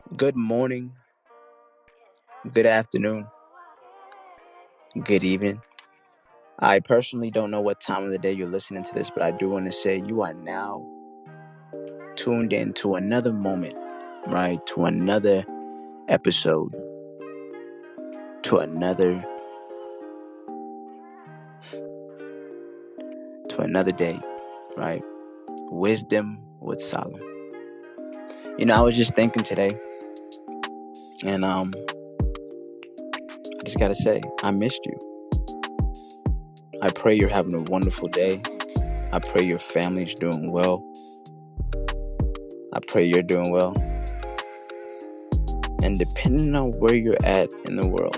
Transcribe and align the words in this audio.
Good 0.00 0.36
morning, 0.36 0.92
good 2.52 2.66
afternoon, 2.66 3.26
good 5.04 5.24
evening. 5.24 5.62
I 6.58 6.80
personally 6.80 7.30
don't 7.30 7.50
know 7.50 7.60
what 7.60 7.80
time 7.80 8.04
of 8.04 8.10
the 8.10 8.18
day 8.18 8.32
you're 8.32 8.48
listening 8.48 8.82
to 8.84 8.94
this, 8.94 9.10
but 9.10 9.22
I 9.22 9.30
do 9.30 9.48
want 9.48 9.66
to 9.66 9.72
say 9.72 10.02
you 10.06 10.22
are 10.22 10.34
now 10.34 10.84
tuned 12.16 12.52
in 12.52 12.72
to 12.74 12.96
another 12.96 13.32
moment, 13.32 13.76
right? 14.26 14.64
To 14.68 14.86
another 14.86 15.44
episode, 16.08 16.74
to 18.42 18.58
another 18.58 19.24
to 23.48 23.60
another 23.60 23.92
day, 23.92 24.20
right? 24.76 25.02
Wisdom 25.70 26.40
with 26.60 26.80
Solomon. 26.80 27.22
You 28.58 28.66
know, 28.66 28.74
I 28.74 28.80
was 28.80 28.96
just 28.96 29.14
thinking 29.14 29.42
today, 29.42 29.78
and 31.26 31.44
um, 31.44 31.72
I 31.76 33.64
just 33.64 33.78
gotta 33.78 33.94
say, 33.94 34.20
I 34.42 34.50
missed 34.50 34.80
you. 34.84 34.98
I 36.82 36.88
pray 36.90 37.14
you're 37.14 37.28
having 37.28 37.54
a 37.54 37.60
wonderful 37.62 38.08
day. 38.08 38.40
I 39.12 39.18
pray 39.18 39.44
your 39.44 39.58
family's 39.58 40.14
doing 40.14 40.50
well. 40.50 40.82
I 42.72 42.78
pray 42.86 43.04
you're 43.04 43.22
doing 43.22 43.50
well. 43.50 43.74
And 45.82 45.98
depending 45.98 46.54
on 46.54 46.72
where 46.72 46.94
you're 46.94 47.22
at 47.24 47.50
in 47.66 47.76
the 47.76 47.86
world, 47.86 48.16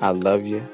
I 0.00 0.10
love 0.10 0.46
you. 0.46 0.66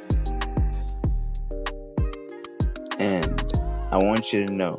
And 2.99 3.53
I 3.91 3.97
want 3.99 4.33
you 4.33 4.47
to 4.47 4.53
know 4.53 4.77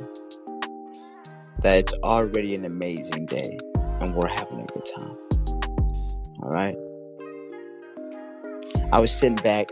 that 1.61 1.77
it's 1.77 1.93
already 2.03 2.55
an 2.55 2.65
amazing 2.65 3.25
day 3.25 3.57
and 3.73 4.15
we're 4.15 4.27
having 4.29 4.61
a 4.61 4.65
good 4.65 4.85
time. 4.97 5.17
All 6.41 6.49
right? 6.49 6.77
I 8.93 8.99
was 8.99 9.11
sitting 9.11 9.35
back 9.35 9.69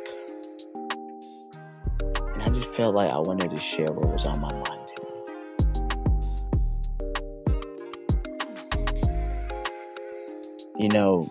and 2.33 2.43
I 2.43 2.49
just 2.49 2.67
felt 2.75 2.93
like 2.93 3.11
I 3.11 3.17
wanted 3.19 3.51
to 3.51 3.57
share 3.57 3.87
what 3.87 4.11
was 4.11 4.25
on 4.25 4.39
my 4.41 4.53
mind 4.53 4.87
today. 4.87 5.03
You 10.77 10.89
know, 10.89 11.25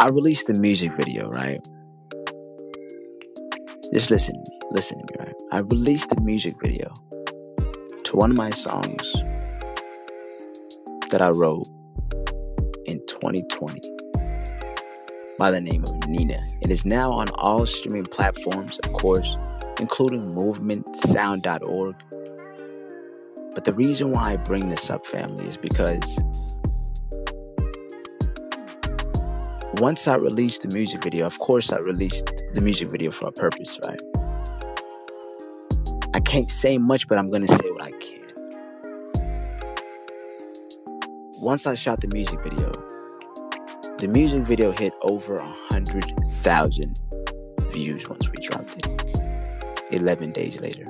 I 0.00 0.08
released 0.08 0.50
a 0.50 0.54
music 0.54 0.96
video, 0.96 1.30
right? 1.30 1.64
Just 3.92 4.10
listen, 4.10 4.42
listen 4.70 4.98
to 4.98 5.04
me, 5.04 5.26
right? 5.26 5.34
I 5.52 5.58
released 5.58 6.12
a 6.16 6.20
music 6.22 6.54
video 6.62 6.90
to 8.04 8.16
one 8.16 8.30
of 8.30 8.38
my 8.38 8.48
songs 8.48 9.12
that 11.10 11.20
I 11.20 11.28
wrote 11.28 11.66
in 12.86 13.04
2020 13.06 13.80
by 15.38 15.50
the 15.50 15.60
name 15.60 15.84
of 15.84 16.08
Nina. 16.08 16.40
It 16.62 16.70
is 16.70 16.86
now 16.86 17.12
on 17.12 17.28
all 17.34 17.66
streaming 17.66 18.06
platforms, 18.06 18.78
of 18.78 18.94
course, 18.94 19.36
including 19.78 20.34
movementsound.org. 20.34 21.94
But 23.54 23.64
the 23.64 23.74
reason 23.74 24.12
why 24.12 24.32
I 24.32 24.36
bring 24.36 24.70
this 24.70 24.88
up, 24.88 25.06
family, 25.06 25.46
is 25.46 25.58
because 25.58 26.18
once 29.78 30.06
I 30.06 30.16
released 30.16 30.62
the 30.62 30.74
music 30.74 31.02
video, 31.02 31.24
of 31.26 31.38
course, 31.38 31.72
I 31.72 31.78
released 31.78 32.30
the 32.54 32.60
music 32.60 32.90
video 32.90 33.10
for 33.10 33.28
a 33.28 33.32
purpose, 33.32 33.78
right? 33.86 34.00
I 36.14 36.20
can't 36.20 36.50
say 36.50 36.76
much, 36.76 37.08
but 37.08 37.16
I'm 37.16 37.30
going 37.30 37.46
to 37.46 37.48
say 37.48 37.70
what 37.70 37.82
I 37.82 37.92
can. 37.92 38.20
Once 41.40 41.66
I 41.66 41.74
shot 41.74 42.02
the 42.02 42.08
music 42.08 42.40
video, 42.42 42.70
the 43.96 44.08
music 44.08 44.46
video 44.46 44.72
hit 44.72 44.92
over 45.02 45.36
a 45.36 45.54
hundred 45.68 46.04
thousand 46.28 47.00
views 47.70 48.08
once 48.08 48.28
we 48.28 48.46
dropped 48.46 48.76
it. 48.76 48.86
Eleven 49.90 50.32
days 50.32 50.60
later. 50.60 50.86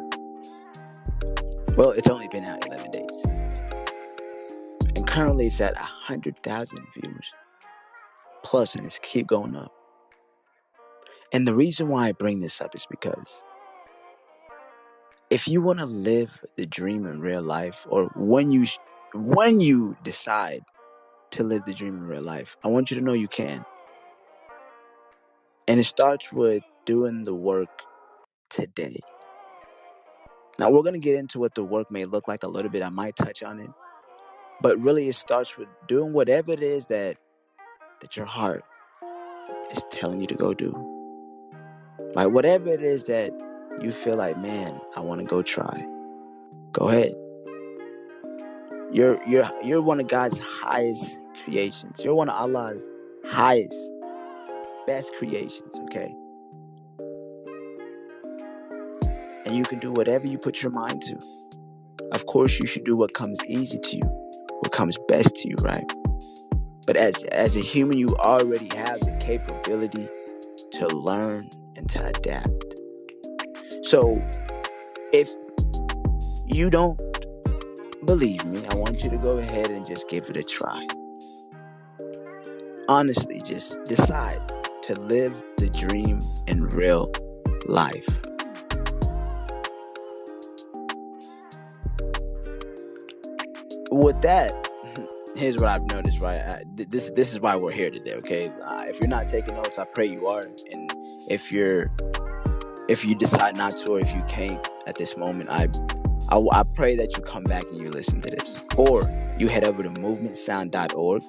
Well, 1.77 1.91
it's 1.91 2.09
only 2.09 2.29
been 2.29 2.49
out 2.49 2.67
eleven 2.67 2.91
days, 2.91 3.23
and 4.97 5.07
currently 5.07 5.47
it's 5.47 5.61
at 5.61 5.77
a 5.77 5.85
hundred 5.85 6.37
thousand 6.43 6.85
views 7.01 7.33
plus, 8.43 8.75
and 8.75 8.85
it's 8.85 8.99
keep 9.03 9.27
going 9.27 9.57
up. 9.57 9.73
And 11.33 11.49
the 11.49 11.55
reason 11.55 11.89
why 11.89 12.09
I 12.09 12.13
bring 12.13 12.41
this 12.41 12.61
up 12.61 12.75
is 12.75 12.87
because 12.91 13.43
if 15.31 15.49
you 15.49 15.63
want 15.63 15.79
to 15.79 15.87
live 15.87 16.45
the 16.57 16.67
dream 16.67 17.07
in 17.07 17.21
real 17.21 17.43
life, 17.43 17.87
or 17.89 18.11
when 18.15 18.53
you 18.53 18.67
when 19.15 19.61
you 19.61 19.97
decide 20.05 20.61
to 21.31 21.43
live 21.43 21.65
the 21.65 21.73
dream 21.73 21.97
in 21.97 22.07
real 22.07 22.23
life, 22.23 22.57
I 22.63 22.69
want 22.69 22.91
you 22.91 22.99
to 22.99 23.03
know 23.03 23.15
you 23.15 23.29
can. 23.29 23.65
And 25.67 25.81
it 25.81 25.85
starts 25.85 26.31
with 26.33 26.63
doing 26.85 27.25
the 27.25 27.35
work 27.35 27.71
today. 28.51 29.01
Now, 30.59 30.71
we're 30.71 30.83
going 30.83 30.93
to 30.93 30.99
get 30.99 31.17
into 31.17 31.39
what 31.39 31.55
the 31.55 31.65
work 31.65 31.91
may 31.91 32.05
look 32.05 32.29
like 32.29 32.43
a 32.43 32.49
little 32.49 32.71
bit. 32.71 32.83
I 32.83 32.91
might 32.91 33.17
touch 33.17 33.43
on 33.43 33.59
it. 33.59 33.71
But 34.61 34.79
really, 34.81 35.09
it 35.09 35.15
starts 35.15 35.57
with 35.57 35.69
doing 35.89 36.13
whatever 36.13 36.53
it 36.53 36.63
is 36.63 36.87
that, 36.87 37.17
that 38.03 38.17
your 38.17 38.27
heart 38.27 38.65
is 39.73 39.83
telling 39.91 40.21
you 40.21 40.27
to 40.27 40.35
go 40.35 40.53
do. 40.53 40.73
Like, 42.15 42.31
Whatever 42.31 42.69
it 42.71 42.83
is 42.83 43.05
that 43.05 43.33
you 43.81 43.91
feel 43.91 44.17
like, 44.17 44.39
man, 44.39 44.79
I 44.95 45.01
want 45.01 45.21
to 45.21 45.27
go 45.27 45.41
try. 45.41 45.87
Go 46.73 46.89
ahead. 46.89 47.15
You're 48.93 49.23
you're 49.27 49.51
you're 49.65 49.81
one 49.81 50.01
of 50.01 50.09
God's 50.09 50.39
highest 50.39 51.19
creations. 51.45 52.01
You're 52.05 52.15
one 52.15 52.29
of 52.29 52.39
Allah's 52.39 52.85
highest, 53.25 53.75
best 54.87 55.11
creations, 55.19 55.75
okay? 55.85 56.15
And 59.47 59.57
you 59.57 59.65
can 59.65 59.79
do 59.79 59.93
whatever 59.93 60.27
you 60.27 60.39
put 60.39 60.63
your 60.63 60.73
mind 60.73 61.03
to. 61.03 61.19
Of 62.13 62.27
course, 62.27 62.59
you 62.59 62.67
should 62.67 62.85
do 62.85 62.97
what 62.97 63.15
comes 63.15 63.39
easy 63.47 63.79
to 63.79 63.97
you, 63.97 64.03
what 64.61 64.73
comes 64.73 64.99
best 65.09 65.35
to 65.37 65.49
you, 65.49 65.57
right? 65.61 65.91
But 66.87 66.97
as 66.97 67.23
as 67.25 67.57
a 67.57 67.61
human, 67.61 67.99
you 67.99 68.17
already 68.17 68.69
have 68.77 69.01
the 69.01 69.17
capability 69.21 70.09
to 70.73 70.87
learn 70.89 71.49
and 71.77 71.89
to 71.91 72.05
adapt. 72.05 72.75
So, 73.83 74.23
if 75.13 75.31
you 76.47 76.71
don't 76.71 76.99
believe 78.05 78.45
me, 78.45 78.65
I 78.71 78.75
want 78.75 79.05
you 79.05 79.11
to 79.11 79.17
go 79.17 79.39
ahead 79.39 79.71
and 79.71 79.87
just 79.87 80.09
give 80.09 80.29
it 80.29 80.37
a 80.37 80.43
try. 80.43 80.87
Honestly, 82.89 83.41
just 83.45 83.83
decide 83.85 84.41
to 84.83 84.95
live 84.95 85.35
the 85.59 85.71
dream 85.71 86.21
in 86.49 86.65
real 86.65 87.13
life. 87.67 88.09
With 93.91 94.21
that, 94.23 94.69
here's 95.35 95.57
what 95.57 95.69
I've 95.69 95.85
noticed. 95.85 96.21
Right, 96.21 96.41
I, 96.41 96.63
this 96.75 97.11
this 97.17 97.33
is 97.33 97.41
why 97.41 97.57
we're 97.57 97.73
here 97.73 97.91
today. 97.91 98.15
Okay, 98.15 98.53
uh, 98.63 98.85
if 98.87 99.01
you're 99.01 99.09
not 99.09 99.29
taking 99.29 99.55
notes, 99.55 99.79
I 99.79 99.85
pray 99.85 100.07
you 100.07 100.27
are. 100.27 100.43
And 100.71 100.93
if 101.29 101.53
you're 101.53 101.91
if 102.89 103.05
you 103.05 103.15
decide 103.15 103.57
not 103.57 103.77
to, 103.79 103.93
or 103.93 104.01
if 104.01 104.13
you 104.15 104.23
can't 104.29 104.67
at 104.87 104.97
this 104.97 105.17
moment, 105.17 105.51
I 105.51 105.69
I, 106.31 106.39
I 106.53 106.63
pray 106.63 106.97
that 106.97 107.17
you 107.17 107.23
come 107.23 107.45
back 107.45 107.65
and 107.65 107.79
you 107.79 107.91
listen 107.91 108.21
to 108.23 108.31
this. 108.31 108.63
Or 108.77 109.03
you 109.39 109.49
head 109.49 109.65
over 109.65 109.83
to 109.83 109.91
movementsound.org, 109.91 111.23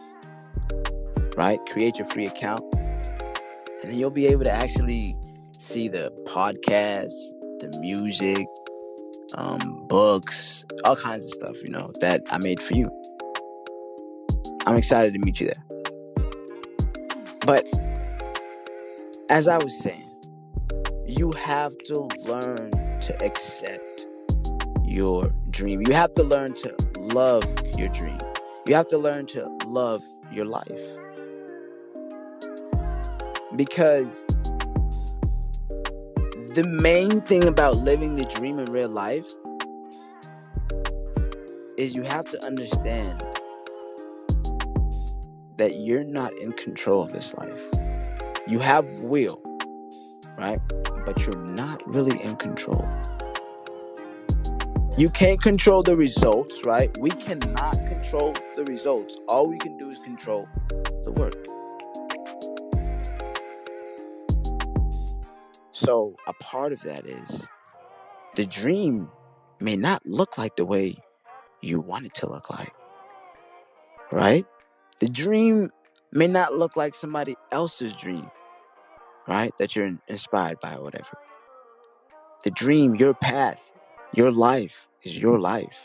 right? 1.35 1.59
Create 1.67 1.97
your 1.97 2.07
free 2.07 2.27
account. 2.27 2.61
And 3.81 3.91
then 3.91 3.99
you'll 3.99 4.11
be 4.11 4.27
able 4.27 4.43
to 4.43 4.51
actually 4.51 5.17
see 5.57 5.87
the 5.87 6.11
podcast, 6.25 7.11
the 7.59 7.77
music, 7.79 8.45
um, 9.35 9.85
books, 9.87 10.63
all 10.83 10.95
kinds 10.95 11.25
of 11.25 11.31
stuff, 11.31 11.55
you 11.63 11.69
know, 11.69 11.91
that 11.99 12.21
I 12.31 12.37
made 12.37 12.59
for 12.59 12.75
you. 12.75 12.89
I'm 14.65 14.77
excited 14.77 15.13
to 15.13 15.19
meet 15.19 15.41
you 15.41 15.47
there. 15.47 15.63
But 17.45 17.67
as 19.29 19.47
I 19.47 19.57
was 19.57 19.77
saying, 19.79 20.09
you 21.05 21.31
have 21.33 21.77
to 21.79 22.07
learn 22.21 22.71
to 23.01 23.23
accept 23.23 24.07
your 24.85 25.33
dream. 25.49 25.81
You 25.81 25.93
have 25.93 26.13
to 26.13 26.23
learn 26.23 26.53
to 26.55 26.75
love 26.97 27.43
your 27.77 27.89
dream. 27.89 28.19
You 28.65 28.75
have 28.75 28.87
to 28.87 28.97
learn 28.97 29.25
to 29.27 29.49
love 29.65 30.01
your 30.31 30.45
life. 30.45 30.79
Because 33.57 34.25
the 36.53 36.65
main 36.65 37.19
thing 37.21 37.43
about 37.43 37.77
living 37.77 38.15
the 38.15 38.25
dream 38.25 38.59
in 38.59 38.71
real 38.71 38.89
life 38.89 39.25
is 41.77 41.95
you 41.95 42.03
have 42.03 42.25
to 42.25 42.45
understand 42.45 43.23
that 45.63 45.79
you're 45.79 46.03
not 46.03 46.37
in 46.39 46.51
control 46.51 47.01
of 47.01 47.13
this 47.13 47.33
life. 47.35 47.57
You 48.45 48.59
have 48.59 48.85
will, 48.99 49.41
right? 50.37 50.59
But 51.05 51.25
you're 51.25 51.41
not 51.53 51.81
really 51.87 52.21
in 52.21 52.35
control. 52.35 52.85
You 54.97 55.07
can't 55.07 55.41
control 55.41 55.81
the 55.81 55.95
results, 55.95 56.65
right? 56.65 56.91
We 56.97 57.11
cannot 57.11 57.75
control 57.87 58.35
the 58.57 58.65
results. 58.65 59.19
All 59.29 59.47
we 59.47 59.57
can 59.57 59.77
do 59.77 59.87
is 59.87 59.99
control 59.99 60.49
the 61.05 61.13
work. 61.13 61.45
So, 65.71 66.17
a 66.27 66.33
part 66.33 66.73
of 66.73 66.81
that 66.81 67.05
is 67.05 67.47
the 68.35 68.45
dream 68.45 69.07
may 69.61 69.77
not 69.77 70.05
look 70.05 70.37
like 70.37 70.57
the 70.57 70.65
way 70.65 70.97
you 71.61 71.79
want 71.79 72.05
it 72.05 72.15
to 72.15 72.29
look 72.29 72.49
like, 72.49 72.73
right? 74.11 74.45
The 75.03 75.09
dream 75.09 75.69
may 76.13 76.27
not 76.27 76.53
look 76.53 76.77
like 76.77 76.95
somebody 76.95 77.35
else's 77.51 77.91
dream, 77.97 78.31
right? 79.27 79.51
That 79.57 79.75
you're 79.75 79.99
inspired 80.07 80.61
by 80.61 80.75
or 80.75 80.83
whatever. 80.83 81.17
The 82.45 82.51
dream, 82.51 82.95
your 82.95 83.13
path, 83.13 83.73
your 84.13 84.31
life 84.31 84.87
is 85.03 85.19
your 85.19 85.41
life. 85.41 85.75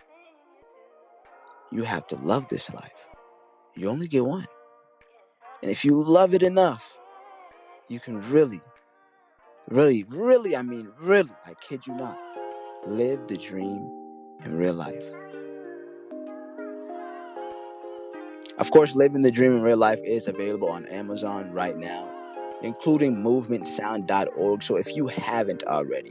You 1.72 1.82
have 1.82 2.06
to 2.06 2.14
love 2.14 2.46
this 2.46 2.72
life. 2.72 3.08
You 3.74 3.88
only 3.88 4.06
get 4.06 4.24
one. 4.24 4.46
And 5.62 5.70
if 5.72 5.84
you 5.84 6.00
love 6.00 6.32
it 6.32 6.44
enough, 6.44 6.84
you 7.88 7.98
can 7.98 8.20
really, 8.30 8.60
really, 9.68 10.04
really, 10.04 10.54
I 10.54 10.62
mean, 10.62 10.92
really, 11.00 11.34
I 11.44 11.54
kid 11.54 11.88
you 11.88 11.96
not, 11.96 12.16
live 12.86 13.26
the 13.26 13.36
dream 13.36 13.80
in 14.44 14.56
real 14.56 14.74
life. 14.74 15.17
Of 18.58 18.70
course, 18.72 18.94
Living 18.96 19.22
the 19.22 19.30
Dream 19.30 19.56
in 19.56 19.62
Real 19.62 19.76
Life 19.76 20.00
is 20.02 20.26
available 20.26 20.68
on 20.68 20.84
Amazon 20.86 21.52
right 21.52 21.76
now, 21.76 22.10
including 22.62 23.14
movementsound.org. 23.16 24.62
So 24.64 24.76
if 24.76 24.96
you 24.96 25.06
haven't 25.06 25.62
already, 25.62 26.10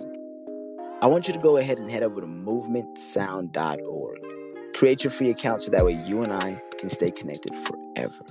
I 1.01 1.07
want 1.07 1.27
you 1.27 1.33
to 1.33 1.39
go 1.39 1.57
ahead 1.57 1.77
and 1.77 1.91
head 1.91 2.03
over 2.03 2.21
to 2.21 2.27
movementsound.org. 2.27 4.19
Create 4.73 5.03
your 5.03 5.11
free 5.11 5.29
account 5.29 5.61
so 5.61 5.71
that 5.71 5.83
way 5.85 6.01
you 6.05 6.23
and 6.23 6.31
I 6.31 6.61
can 6.79 6.89
stay 6.89 7.11
connected 7.11 7.53
forever. 7.53 8.23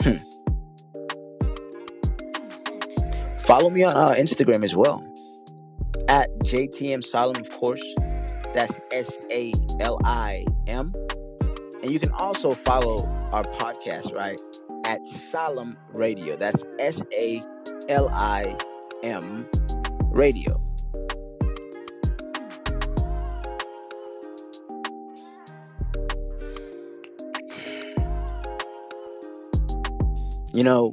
Hmm. 0.00 0.14
Follow 3.40 3.70
me 3.70 3.82
on 3.82 3.96
uh, 3.96 4.10
Instagram 4.10 4.64
as 4.64 4.76
well 4.76 5.04
at 6.08 6.30
JTM 6.38 7.02
Salim, 7.02 7.40
of 7.40 7.50
course. 7.50 7.82
That's 8.56 8.78
S 8.90 9.18
A 9.30 9.52
L 9.80 9.98
I 10.02 10.46
M. 10.66 10.94
And 11.82 11.90
you 11.90 12.00
can 12.00 12.10
also 12.12 12.52
follow 12.52 13.04
our 13.30 13.44
podcast, 13.44 14.14
right? 14.14 14.40
At 14.86 15.06
Salim 15.06 15.76
Radio. 15.92 16.36
That's 16.36 16.64
S 16.78 17.02
A 17.12 17.42
L 17.90 18.08
I 18.08 18.56
M 19.02 19.46
Radio. 20.10 20.58
You 30.54 30.64
know, 30.64 30.92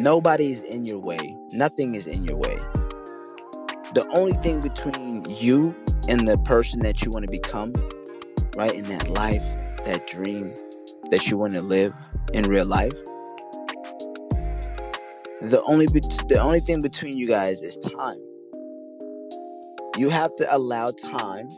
nobody's 0.00 0.62
in 0.62 0.84
your 0.84 0.98
way, 0.98 1.36
nothing 1.52 1.94
is 1.94 2.08
in 2.08 2.24
your 2.24 2.36
way 2.36 2.58
the 3.94 4.06
only 4.14 4.34
thing 4.34 4.60
between 4.60 5.24
you 5.28 5.74
and 6.08 6.26
the 6.26 6.38
person 6.38 6.78
that 6.80 7.02
you 7.02 7.10
want 7.10 7.24
to 7.24 7.30
become, 7.30 7.74
right, 8.56 8.74
in 8.74 8.84
that 8.84 9.08
life, 9.10 9.42
that 9.84 10.06
dream 10.06 10.54
that 11.10 11.26
you 11.26 11.36
want 11.36 11.52
to 11.52 11.62
live 11.62 11.92
in 12.32 12.44
real 12.44 12.66
life, 12.66 12.92
the 15.40 15.60
only 15.64 15.86
the 15.86 16.38
only 16.40 16.60
thing 16.60 16.80
between 16.80 17.16
you 17.16 17.26
guys 17.26 17.62
is 17.62 17.76
time. 17.76 18.18
You 19.96 20.08
have 20.08 20.34
to 20.36 20.54
allow 20.54 20.86
time 20.86 21.48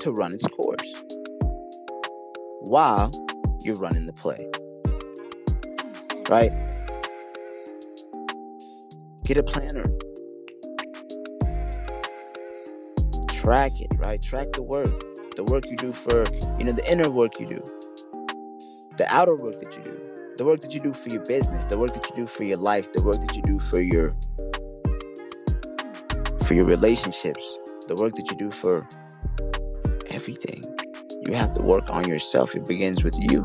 to 0.00 0.12
run 0.12 0.34
its 0.34 0.44
course 0.44 1.02
while 2.60 3.10
you're 3.62 3.76
running 3.76 4.06
the 4.06 4.12
play. 4.12 4.46
Right? 6.28 6.52
Get 9.24 9.38
a 9.38 9.42
planner 9.42 9.86
track 13.40 13.80
it, 13.80 13.90
right? 13.96 14.20
Track 14.20 14.52
the 14.52 14.62
work, 14.62 14.92
the 15.34 15.44
work 15.44 15.64
you 15.70 15.76
do 15.76 15.94
for, 15.94 16.24
you 16.58 16.64
know, 16.64 16.72
the 16.72 16.84
inner 16.90 17.08
work 17.08 17.40
you 17.40 17.46
do, 17.46 17.64
the 18.98 19.06
outer 19.08 19.34
work 19.34 19.58
that 19.60 19.74
you 19.74 19.82
do, 19.82 19.98
the 20.36 20.44
work 20.44 20.60
that 20.60 20.74
you 20.74 20.80
do 20.80 20.92
for 20.92 21.08
your 21.08 21.24
business, 21.24 21.64
the 21.64 21.78
work 21.78 21.94
that 21.94 22.08
you 22.10 22.14
do 22.14 22.26
for 22.26 22.44
your 22.44 22.58
life, 22.58 22.92
the 22.92 23.02
work 23.02 23.18
that 23.18 23.34
you 23.34 23.42
do 23.42 23.58
for 23.58 23.80
your 23.80 24.14
for 26.44 26.52
your 26.52 26.66
relationships, 26.66 27.58
the 27.88 27.94
work 27.94 28.14
that 28.16 28.30
you 28.30 28.36
do 28.36 28.50
for 28.50 28.86
everything. 30.08 30.62
You 31.26 31.34
have 31.34 31.52
to 31.52 31.62
work 31.62 31.88
on 31.88 32.08
yourself. 32.08 32.54
It 32.54 32.66
begins 32.66 33.04
with 33.04 33.14
you. 33.18 33.42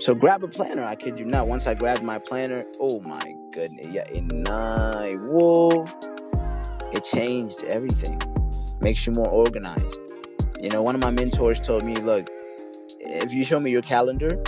So 0.00 0.14
grab 0.14 0.42
a 0.42 0.48
planner. 0.48 0.84
I 0.84 0.94
kid 0.94 1.18
you 1.18 1.26
not. 1.26 1.48
Once 1.48 1.66
I 1.66 1.74
grabbed 1.74 2.02
my 2.02 2.18
planner, 2.18 2.64
oh 2.80 3.00
my 3.00 3.34
goodness, 3.52 3.86
yeah, 3.88 4.08
in 4.08 4.28
nine, 4.28 5.18
whoa 5.18 5.84
it 6.92 7.04
changed 7.04 7.64
everything. 7.64 8.20
Makes 8.80 9.06
you 9.06 9.12
more 9.14 9.28
organized. 9.28 9.98
You 10.60 10.68
know, 10.68 10.82
one 10.82 10.94
of 10.94 11.00
my 11.00 11.10
mentors 11.10 11.60
told 11.60 11.84
me, 11.84 11.96
look, 11.96 12.28
if 13.00 13.32
you 13.32 13.44
show 13.44 13.58
me 13.58 13.70
your 13.70 13.82
calendar, 13.82 14.42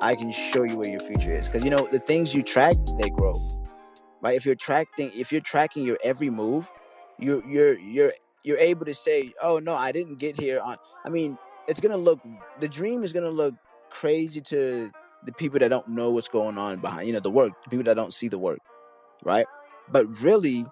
I 0.00 0.14
can 0.14 0.32
show 0.32 0.64
you 0.64 0.76
where 0.76 0.88
your 0.88 1.00
future 1.00 1.32
is. 1.32 1.48
Because 1.48 1.64
you 1.64 1.70
know, 1.70 1.88
the 1.90 1.98
things 1.98 2.34
you 2.34 2.42
track, 2.42 2.76
they 2.98 3.10
grow. 3.10 3.34
Right? 4.20 4.36
If 4.36 4.46
you're 4.46 4.54
tracking 4.54 5.10
if 5.14 5.32
you're 5.32 5.40
tracking 5.40 5.84
your 5.84 5.98
every 6.02 6.30
move, 6.30 6.70
you're 7.18 7.44
you're 7.46 7.78
you're 7.78 8.12
you're 8.42 8.58
able 8.58 8.86
to 8.86 8.94
say, 8.94 9.32
Oh 9.42 9.58
no, 9.58 9.74
I 9.74 9.92
didn't 9.92 10.18
get 10.18 10.38
here 10.40 10.60
on 10.60 10.76
I 11.04 11.10
mean, 11.10 11.38
it's 11.68 11.80
gonna 11.80 11.96
look 11.96 12.20
the 12.60 12.68
dream 12.68 13.04
is 13.04 13.12
gonna 13.12 13.30
look 13.30 13.54
crazy 13.90 14.40
to 14.40 14.90
the 15.24 15.32
people 15.32 15.58
that 15.58 15.68
don't 15.68 15.88
know 15.88 16.10
what's 16.10 16.28
going 16.28 16.58
on 16.58 16.80
behind, 16.80 17.06
you 17.06 17.12
know, 17.12 17.20
the 17.20 17.30
work, 17.30 17.52
the 17.64 17.70
people 17.70 17.84
that 17.84 17.94
don't 17.94 18.12
see 18.12 18.28
the 18.28 18.38
work, 18.38 18.58
right? 19.24 19.46
But 19.90 20.06
really, 20.20 20.66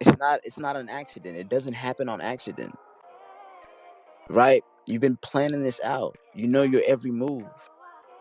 it's 0.00 0.18
not 0.18 0.40
it's 0.44 0.58
not 0.58 0.76
an 0.76 0.88
accident. 0.88 1.36
It 1.36 1.48
doesn't 1.48 1.74
happen 1.74 2.08
on 2.08 2.20
accident. 2.20 2.76
Right? 4.28 4.64
You've 4.86 5.02
been 5.02 5.18
planning 5.18 5.62
this 5.62 5.80
out. 5.84 6.16
You 6.34 6.48
know 6.48 6.62
your 6.62 6.82
every 6.86 7.10
move. 7.10 7.44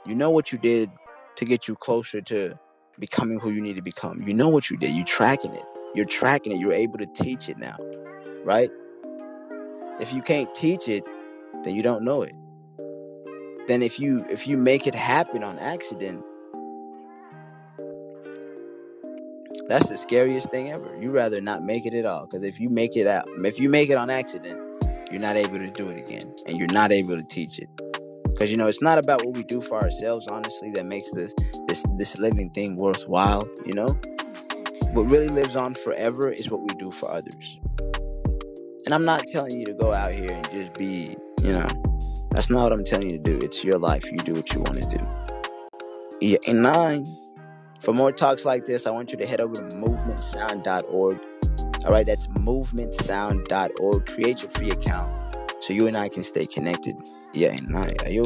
You 0.05 0.15
know 0.15 0.29
what 0.29 0.51
you 0.51 0.57
did 0.57 0.91
to 1.38 1.45
get 1.45 1.67
you 1.67 1.75
closer 1.75 2.21
to 2.21 2.59
becoming 3.00 3.39
who 3.39 3.51
you 3.51 3.62
need 3.62 3.77
to 3.77 3.81
become. 3.81 4.21
You 4.24 4.33
know 4.33 4.50
what 4.50 4.69
you 4.69 4.77
did. 4.77 4.93
You're 4.93 5.05
tracking 5.05 5.53
it. 5.53 5.63
You're 5.95 6.05
tracking 6.05 6.51
it. 6.51 6.59
You're 6.59 6.74
able 6.74 6.98
to 7.00 7.05
teach 7.05 7.48
it 7.48 7.57
now. 7.57 7.77
Right? 8.43 8.69
If 10.00 10.13
you 10.13 10.21
can't 10.21 10.53
teach 10.53 10.88
it, 10.88 11.03
then 11.63 11.75
you 11.75 11.83
don't 11.83 12.03
know 12.03 12.24
it. 12.24 12.33
Then 13.67 13.83
if 13.83 14.00
you 14.00 14.25
if 14.29 14.48
you 14.48 14.57
make 14.57 14.88
it 14.88 14.95
happen 14.95 15.43
on 15.43 15.59
accident, 15.59 16.24
That's 19.69 19.88
the 19.88 19.97
scariest 19.97 20.49
thing 20.49 20.71
ever. 20.71 20.97
You 20.99 21.11
rather 21.11 21.39
not 21.41 21.63
make 21.63 21.85
it 21.85 21.93
at 21.93 22.03
all. 22.03 22.25
Because 22.25 22.43
if 22.43 22.59
you 22.59 22.69
make 22.69 22.97
it 22.97 23.05
out, 23.05 23.25
if 23.45 23.59
you 23.59 23.69
make 23.69 23.91
it 23.91 23.97
on 23.97 24.09
accident, 24.09 24.59
you're 25.11 25.21
not 25.21 25.38
able 25.38 25.59
to 25.59 25.69
do 25.69 25.89
it 25.89 25.99
again, 25.99 26.23
and 26.47 26.57
you're 26.57 26.73
not 26.73 26.91
able 26.91 27.15
to 27.15 27.21
teach 27.21 27.59
it. 27.59 27.69
Because 28.23 28.49
you 28.49 28.57
know 28.57 28.65
it's 28.65 28.81
not 28.81 28.97
about 28.97 29.23
what 29.23 29.38
we 29.38 29.43
do 29.43 29.61
for 29.61 29.79
ourselves. 29.79 30.27
Honestly, 30.27 30.71
that 30.71 30.88
makes 30.88 31.11
this 31.11 31.31
this 31.67 31.83
this 31.97 32.17
living 32.17 32.49
thing 32.49 32.77
worthwhile. 32.77 33.47
You 33.63 33.75
know, 33.75 33.99
what 34.93 35.03
really 35.03 35.29
lives 35.29 35.55
on 35.55 35.75
forever 35.75 36.31
is 36.31 36.49
what 36.49 36.61
we 36.61 36.69
do 36.79 36.89
for 36.89 37.11
others. 37.11 37.59
And 38.85 38.93
I'm 38.95 39.03
not 39.03 39.27
telling 39.27 39.55
you 39.55 39.65
to 39.65 39.73
go 39.75 39.93
out 39.93 40.15
here 40.15 40.31
and 40.31 40.49
just 40.51 40.73
be, 40.73 41.15
you 41.43 41.51
know, 41.51 41.67
that's 42.31 42.49
not 42.49 42.63
what 42.63 42.73
I'm 42.73 42.83
telling 42.83 43.11
you 43.11 43.17
to 43.17 43.23
do. 43.23 43.38
It's 43.45 43.63
your 43.63 43.77
life. 43.77 44.11
You 44.11 44.17
do 44.17 44.33
what 44.33 44.51
you 44.51 44.61
want 44.61 44.81
to 44.81 44.97
do. 44.97 45.07
Yeah, 46.21 46.39
and 46.47 46.63
nine. 46.63 47.05
For 47.81 47.93
more 47.93 48.12
talks 48.12 48.45
like 48.45 48.65
this, 48.65 48.86
I 48.86 48.91
want 48.91 49.12
you 49.12 49.17
to 49.17 49.25
head 49.25 49.39
over 49.41 49.53
to 49.53 49.62
movementsound.org. 49.75 51.19
All 51.86 51.91
right, 51.91 52.05
that's 52.05 52.27
movementsound.org. 52.27 54.07
Create 54.07 54.41
your 54.41 54.51
free 54.51 54.71
account 54.71 55.19
so 55.62 55.74
you 55.74 55.88
and 55.88 55.98
I 55.98 56.09
can 56.09 56.24
stay 56.24 56.45
connected. 56.45 56.95
Yeah, 57.33 57.50
and 57.50 57.75
I, 57.77 57.95
you 58.07 58.24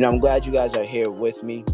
know, 0.00 0.08
I'm 0.08 0.18
glad 0.18 0.44
you 0.44 0.52
guys 0.52 0.74
are 0.74 0.84
here 0.84 1.10
with 1.10 1.42
me. 1.42 1.64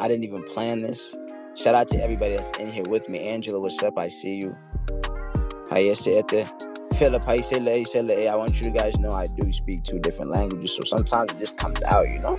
I 0.00 0.08
didn't 0.08 0.24
even 0.24 0.42
plan 0.44 0.82
this. 0.82 1.14
Shout 1.54 1.74
out 1.74 1.88
to 1.88 2.02
everybody 2.02 2.36
that's 2.36 2.50
in 2.58 2.70
here 2.70 2.82
with 2.88 3.08
me. 3.08 3.28
Angela, 3.28 3.60
what's 3.60 3.82
up? 3.82 3.96
I 3.96 4.08
see 4.08 4.40
you. 4.42 4.56
Say 5.70 6.12
it? 6.12 6.52
Philip, 6.96 7.24
you 7.28 7.42
say 7.42 8.28
I 8.28 8.36
want 8.36 8.60
you 8.60 8.70
guys 8.70 8.94
to 8.94 9.00
know 9.00 9.10
I 9.10 9.26
do 9.26 9.52
speak 9.52 9.82
two 9.82 9.98
different 9.98 10.30
languages, 10.30 10.76
so 10.76 10.82
sometimes 10.84 11.32
it 11.32 11.38
just 11.38 11.56
comes 11.56 11.82
out, 11.84 12.08
you 12.08 12.20
know? 12.20 12.36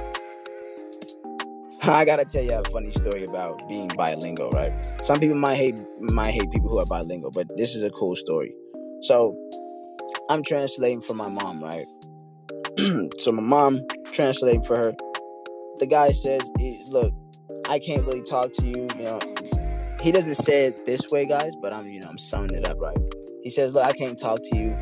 I 1.88 2.04
gotta 2.04 2.26
tell 2.26 2.44
you 2.44 2.54
a 2.54 2.64
funny 2.72 2.92
story 2.94 3.26
about 3.26 3.62
being 3.70 3.88
bilingual, 3.90 4.50
right? 4.50 4.74
Some 5.04 5.20
people 5.20 5.36
might 5.36 5.56
hate 5.56 5.80
might 6.00 6.32
hate 6.32 6.50
people 6.50 6.70
who 6.70 6.80
are 6.80 6.86
bilingual, 6.86 7.30
but 7.32 7.48
this 7.58 7.76
is 7.76 7.84
a 7.84 7.92
cool 7.92 8.16
story. 8.16 8.56
So 9.04 9.36
I'm 10.30 10.42
translating 10.42 11.02
for 11.02 11.14
my 11.14 11.30
mom, 11.30 11.64
right? 11.64 11.86
so 13.20 13.32
my 13.32 13.44
mom 13.44 13.76
translating 14.12 14.64
for 14.64 14.78
her. 14.78 14.94
The 15.78 15.86
guy 15.86 16.12
says, 16.12 16.42
"Look, 16.90 17.14
I 17.68 17.78
can't 17.78 18.04
really 18.06 18.24
talk 18.24 18.52
to 18.54 18.66
you. 18.66 18.88
You 18.98 19.04
know, 19.04 19.20
he 20.02 20.12
doesn't 20.12 20.36
say 20.36 20.66
it 20.66 20.86
this 20.88 21.02
way, 21.12 21.26
guys, 21.26 21.54
but 21.62 21.72
I'm, 21.72 21.86
you 21.88 22.00
know, 22.00 22.10
I'm 22.10 22.18
summing 22.18 22.56
it 22.56 22.68
up 22.68 22.80
right. 22.80 22.98
He 23.44 23.52
says, 23.52 23.76
"Look, 23.76 23.86
I 23.86 23.92
can't 23.92 24.20
talk 24.20 24.40
to 24.42 24.58
you 24.58 24.76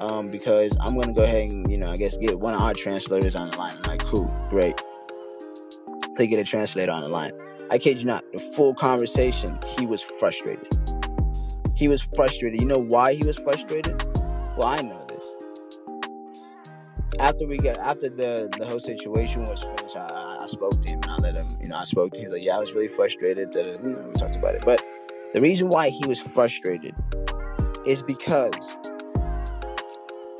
um, 0.00 0.30
because 0.30 0.74
I'm 0.80 0.98
gonna 0.98 1.12
go 1.12 1.24
ahead 1.24 1.50
and, 1.50 1.70
you 1.70 1.76
know, 1.76 1.90
I 1.90 1.96
guess 1.96 2.16
get 2.16 2.38
one 2.40 2.54
of 2.54 2.62
our 2.62 2.72
translators 2.72 3.36
on 3.36 3.50
the 3.50 3.58
line." 3.58 3.76
I'm 3.76 3.82
like, 3.82 4.04
"Cool, 4.04 4.32
great." 4.46 4.80
They 6.18 6.26
get 6.26 6.40
a 6.40 6.44
translator 6.44 6.90
on 6.90 7.02
the 7.02 7.08
line. 7.08 7.32
I 7.70 7.78
kid 7.78 8.00
you 8.00 8.06
not, 8.06 8.24
the 8.32 8.40
full 8.40 8.74
conversation, 8.74 9.56
he 9.78 9.86
was 9.86 10.02
frustrated. 10.02 10.66
He 11.76 11.86
was 11.86 12.02
frustrated. 12.02 12.60
You 12.60 12.66
know 12.66 12.84
why 12.88 13.14
he 13.14 13.24
was 13.24 13.38
frustrated? 13.38 14.02
Well, 14.56 14.66
I 14.66 14.80
know 14.80 15.06
this. 15.08 15.24
After 17.20 17.46
we 17.46 17.58
got 17.58 17.78
after 17.78 18.08
the 18.08 18.52
the 18.58 18.66
whole 18.66 18.80
situation 18.80 19.42
was 19.42 19.62
finished, 19.62 19.96
I, 19.96 20.38
I 20.42 20.46
spoke 20.46 20.82
to 20.82 20.88
him 20.88 21.00
and 21.04 21.12
I 21.12 21.16
let 21.18 21.36
him. 21.36 21.46
You 21.60 21.68
know, 21.68 21.76
I 21.76 21.84
spoke 21.84 22.12
to 22.14 22.22
him. 22.22 22.32
Like, 22.32 22.44
yeah, 22.44 22.56
I 22.56 22.58
was 22.58 22.72
really 22.72 22.88
frustrated. 22.88 23.52
That 23.52 23.80
we 23.82 23.92
talked 24.18 24.34
about 24.34 24.56
it, 24.56 24.64
but 24.64 24.84
the 25.32 25.40
reason 25.40 25.68
why 25.68 25.90
he 25.90 26.04
was 26.06 26.20
frustrated 26.20 26.96
is 27.86 28.02
because 28.02 28.54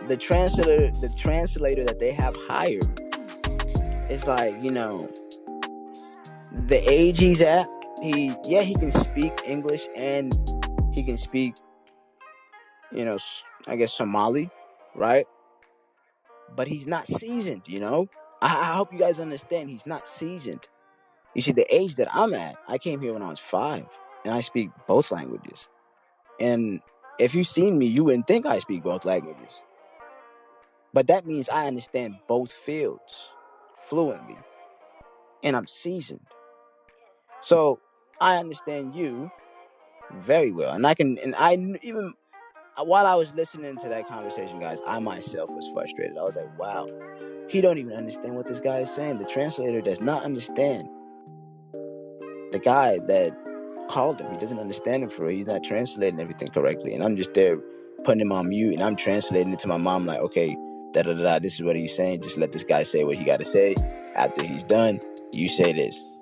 the 0.08 0.16
translator, 0.16 0.90
the 0.90 1.12
translator 1.16 1.84
that 1.84 2.00
they 2.00 2.10
have 2.10 2.34
hired, 2.48 3.00
is 4.10 4.26
like 4.26 4.60
you 4.60 4.70
know 4.70 5.08
the 6.66 6.90
age 6.90 7.18
he's 7.20 7.40
at. 7.40 7.68
He 8.02 8.34
yeah, 8.44 8.62
he 8.62 8.74
can 8.74 8.92
speak 8.92 9.32
English 9.44 9.88
and 9.96 10.36
he 10.92 11.04
can 11.04 11.18
speak, 11.18 11.54
you 12.92 13.04
know, 13.04 13.18
I 13.66 13.76
guess 13.76 13.92
Somali, 13.92 14.50
right? 14.94 15.26
But 16.54 16.68
he's 16.68 16.86
not 16.86 17.06
seasoned, 17.06 17.62
you 17.66 17.80
know? 17.80 18.08
I, 18.40 18.70
I 18.70 18.74
hope 18.74 18.92
you 18.92 18.98
guys 18.98 19.20
understand 19.20 19.70
he's 19.70 19.86
not 19.86 20.08
seasoned. 20.08 20.66
You 21.34 21.42
see, 21.42 21.52
the 21.52 21.72
age 21.74 21.96
that 21.96 22.08
I'm 22.12 22.34
at, 22.34 22.56
I 22.66 22.78
came 22.78 23.00
here 23.00 23.12
when 23.12 23.22
I 23.22 23.28
was 23.28 23.38
five 23.38 23.86
and 24.24 24.34
I 24.34 24.40
speak 24.40 24.70
both 24.86 25.10
languages. 25.10 25.68
And 26.40 26.80
if 27.18 27.34
you've 27.34 27.48
seen 27.48 27.78
me, 27.78 27.86
you 27.86 28.04
wouldn't 28.04 28.26
think 28.26 28.46
I 28.46 28.60
speak 28.60 28.82
both 28.82 29.04
languages. 29.04 29.62
But 30.92 31.08
that 31.08 31.26
means 31.26 31.48
I 31.48 31.66
understand 31.66 32.16
both 32.26 32.50
fields 32.50 33.28
fluently 33.88 34.38
and 35.42 35.56
I'm 35.56 35.66
seasoned. 35.66 36.26
So 37.42 37.78
I 38.20 38.36
understand 38.36 38.94
you 38.94 39.30
very 40.20 40.52
well. 40.52 40.72
And 40.72 40.86
I 40.86 40.94
can, 40.94 41.18
and 41.18 41.34
I 41.36 41.54
even 41.82 42.14
uh, 42.78 42.84
while 42.84 43.06
I 43.06 43.14
was 43.14 43.32
listening 43.34 43.76
to 43.78 43.88
that 43.88 44.06
conversation, 44.06 44.60
guys, 44.60 44.78
I 44.86 44.98
myself 45.00 45.50
was 45.50 45.68
frustrated. 45.72 46.16
I 46.16 46.22
was 46.22 46.36
like, 46.36 46.58
wow, 46.58 46.88
he 47.48 47.60
don't 47.60 47.78
even 47.78 47.94
understand 47.94 48.36
what 48.36 48.46
this 48.46 48.60
guy 48.60 48.78
is 48.78 48.90
saying. 48.90 49.18
The 49.18 49.24
translator 49.24 49.80
does 49.80 50.00
not 50.00 50.22
understand 50.22 50.88
the 52.52 52.60
guy 52.62 52.98
that 53.06 53.36
called 53.88 54.20
him. 54.20 54.30
He 54.30 54.38
doesn't 54.38 54.60
understand 54.60 55.02
him 55.02 55.08
for 55.08 55.24
real. 55.24 55.36
He's 55.36 55.46
not 55.46 55.64
translating 55.64 56.20
everything 56.20 56.48
correctly. 56.48 56.94
And 56.94 57.02
I'm 57.02 57.16
just 57.16 57.34
there 57.34 57.58
putting 58.04 58.20
him 58.20 58.32
on 58.32 58.48
mute 58.48 58.74
and 58.74 58.82
I'm 58.82 58.96
translating 58.96 59.52
it 59.52 59.58
to 59.60 59.68
my 59.68 59.76
mom 59.76 60.06
like, 60.06 60.20
okay, 60.20 60.56
da 60.92 61.02
da 61.02 61.14
da, 61.14 61.38
this 61.38 61.54
is 61.54 61.62
what 61.62 61.74
he's 61.74 61.94
saying. 61.94 62.22
Just 62.22 62.36
let 62.36 62.52
this 62.52 62.64
guy 62.64 62.84
say 62.84 63.02
what 63.02 63.16
he 63.16 63.24
got 63.24 63.40
to 63.40 63.44
say. 63.44 63.74
After 64.14 64.44
he's 64.44 64.64
done, 64.64 65.00
you 65.32 65.48
say 65.48 65.72
this. 65.72 66.17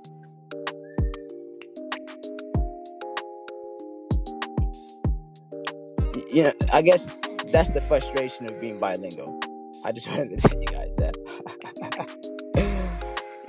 You 6.36 6.42
know, 6.42 6.52
I 6.70 6.82
guess 6.82 7.06
that's 7.50 7.70
the 7.70 7.80
frustration 7.80 8.44
of 8.44 8.60
being 8.60 8.76
bilingual. 8.76 9.40
I 9.86 9.92
just 9.92 10.06
wanted 10.10 10.38
to 10.38 10.48
tell 10.48 10.60
you 10.60 10.66
guys 10.66 10.90
that. 10.98 11.16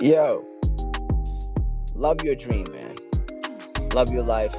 Yo, 0.00 0.42
love 1.94 2.22
your 2.24 2.34
dream, 2.34 2.66
man. 2.72 2.96
Love 3.92 4.10
your 4.10 4.22
life. 4.22 4.54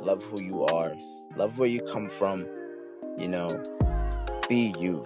Love 0.00 0.24
who 0.24 0.42
you 0.42 0.64
are. 0.64 0.92
Love 1.36 1.56
where 1.56 1.68
you 1.68 1.80
come 1.82 2.10
from. 2.10 2.48
You 3.16 3.28
know, 3.28 3.46
be 4.48 4.74
you. 4.76 5.04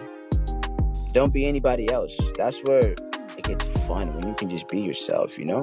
Don't 1.13 1.31
be 1.31 1.45
anybody 1.45 1.91
else. 1.91 2.17
That's 2.37 2.57
where 2.63 2.93
it 3.37 3.43
gets 3.43 3.65
fun 3.85 4.11
when 4.15 4.27
you 4.27 4.33
can 4.33 4.49
just 4.49 4.67
be 4.67 4.81
yourself, 4.81 5.37
you 5.37 5.45
know? 5.45 5.61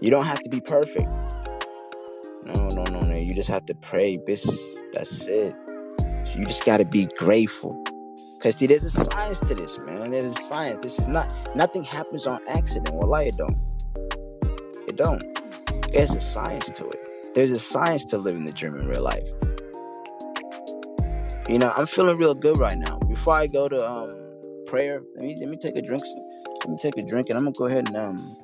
You 0.00 0.08
don't 0.08 0.24
have 0.24 0.40
to 0.40 0.48
be 0.48 0.62
perfect. 0.62 1.10
No, 2.44 2.68
no, 2.68 2.84
no, 2.84 3.00
no. 3.00 3.16
You 3.16 3.34
just 3.34 3.50
have 3.50 3.66
to 3.66 3.74
pray. 3.74 4.18
This 4.26 4.44
that's 4.92 5.22
it. 5.26 5.54
You 6.36 6.46
just 6.46 6.64
gotta 6.64 6.84
be 6.84 7.06
grateful. 7.18 7.82
Cause 8.40 8.56
see, 8.56 8.66
there's 8.66 8.84
a 8.84 8.90
science 8.90 9.40
to 9.40 9.54
this, 9.54 9.78
man. 9.78 10.10
There's 10.10 10.24
a 10.24 10.34
science. 10.34 10.80
This 10.82 10.98
is 10.98 11.06
not 11.08 11.34
nothing 11.56 11.84
happens 11.84 12.26
on 12.26 12.40
accident. 12.48 12.90
Well, 12.94 13.14
it 13.20 13.36
don't. 13.36 13.58
It 14.88 14.96
don't. 14.96 15.22
There's 15.92 16.12
a 16.12 16.20
science 16.20 16.70
to 16.70 16.86
it. 16.88 17.34
There's 17.34 17.50
a 17.52 17.58
science 17.58 18.04
to 18.06 18.18
living 18.18 18.46
the 18.46 18.52
dream 18.52 18.76
in 18.76 18.86
real 18.88 19.02
life. 19.02 19.26
You 21.48 21.58
know, 21.58 21.72
I'm 21.76 21.86
feeling 21.86 22.16
real 22.18 22.34
good 22.34 22.58
right 22.58 22.78
now. 22.78 22.98
Before 23.08 23.34
I 23.34 23.46
go 23.46 23.68
to 23.68 23.86
um 23.88 24.16
prayer, 24.66 25.02
let 25.16 25.24
me 25.24 25.36
let 25.40 25.48
me 25.48 25.56
take 25.58 25.76
a 25.76 25.82
drink. 25.82 26.02
Let 26.60 26.70
me 26.70 26.78
take 26.80 26.96
a 26.98 27.02
drink, 27.02 27.28
and 27.30 27.38
I'm 27.38 27.44
gonna 27.44 27.52
go 27.58 27.66
ahead 27.66 27.88
and 27.88 27.96
um 27.96 28.36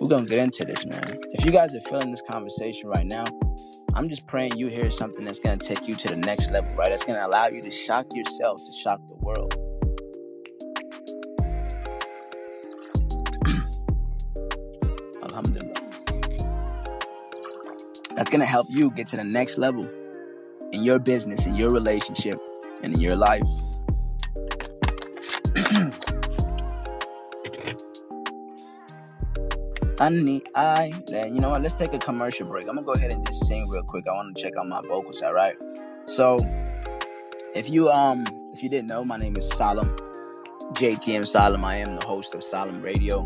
we're 0.00 0.08
gonna 0.08 0.24
get 0.24 0.38
into 0.38 0.64
this, 0.64 0.86
man. 0.86 1.04
If 1.32 1.44
you 1.44 1.50
guys 1.50 1.74
are 1.74 1.80
feeling 1.82 2.10
this 2.10 2.22
conversation 2.30 2.88
right 2.88 3.06
now, 3.06 3.24
I'm 3.94 4.08
just 4.08 4.26
praying 4.26 4.56
you 4.56 4.68
hear 4.68 4.90
something 4.90 5.24
that's 5.24 5.40
to 5.58 5.66
take 5.66 5.86
you 5.86 5.94
to 5.94 6.08
the 6.08 6.16
next 6.16 6.50
level, 6.50 6.74
right? 6.76 6.88
That's 6.90 7.04
to 7.04 7.26
allow 7.26 7.48
you 7.48 7.60
to 7.60 7.70
shock 7.70 8.06
yourself, 8.14 8.62
to 8.64 8.72
shock 8.80 9.00
the 9.08 9.16
world. 9.16 9.54
Alhamdulillah. 15.22 15.74
That's 18.14 18.30
going 18.30 18.40
to 18.40 18.46
help 18.46 18.66
you 18.70 18.90
get 18.90 19.08
to 19.08 19.16
the 19.16 19.24
next 19.24 19.58
level 19.58 19.88
in 20.72 20.82
your 20.84 20.98
business, 20.98 21.46
in 21.46 21.54
your 21.54 21.70
relationship, 21.70 22.40
and 22.82 22.94
in 22.94 23.00
your 23.00 23.16
life. 23.16 23.42
Honey, 30.00 30.42
I, 30.54 30.92
you 31.12 31.40
know 31.40 31.50
what? 31.50 31.60
Let's 31.60 31.74
take 31.74 31.92
a 31.92 31.98
commercial 31.98 32.46
break. 32.46 32.66
I'm 32.66 32.74
gonna 32.74 32.86
go 32.86 32.92
ahead 32.94 33.10
and 33.10 33.26
just 33.26 33.46
sing 33.46 33.68
real 33.68 33.82
quick. 33.82 34.06
I 34.08 34.14
want 34.14 34.34
to 34.34 34.42
check 34.42 34.54
out 34.58 34.66
my 34.66 34.80
vocals. 34.80 35.20
All 35.20 35.34
right. 35.34 35.54
So, 36.04 36.38
if 37.54 37.68
you 37.68 37.90
um, 37.90 38.24
if 38.54 38.62
you 38.62 38.70
didn't 38.70 38.88
know, 38.88 39.04
my 39.04 39.18
name 39.18 39.36
is 39.36 39.46
Salim, 39.50 39.94
JTM 40.72 41.28
Salim. 41.28 41.66
I 41.66 41.76
am 41.76 41.96
the 41.96 42.06
host 42.06 42.34
of 42.34 42.42
Salim 42.42 42.80
Radio, 42.80 43.22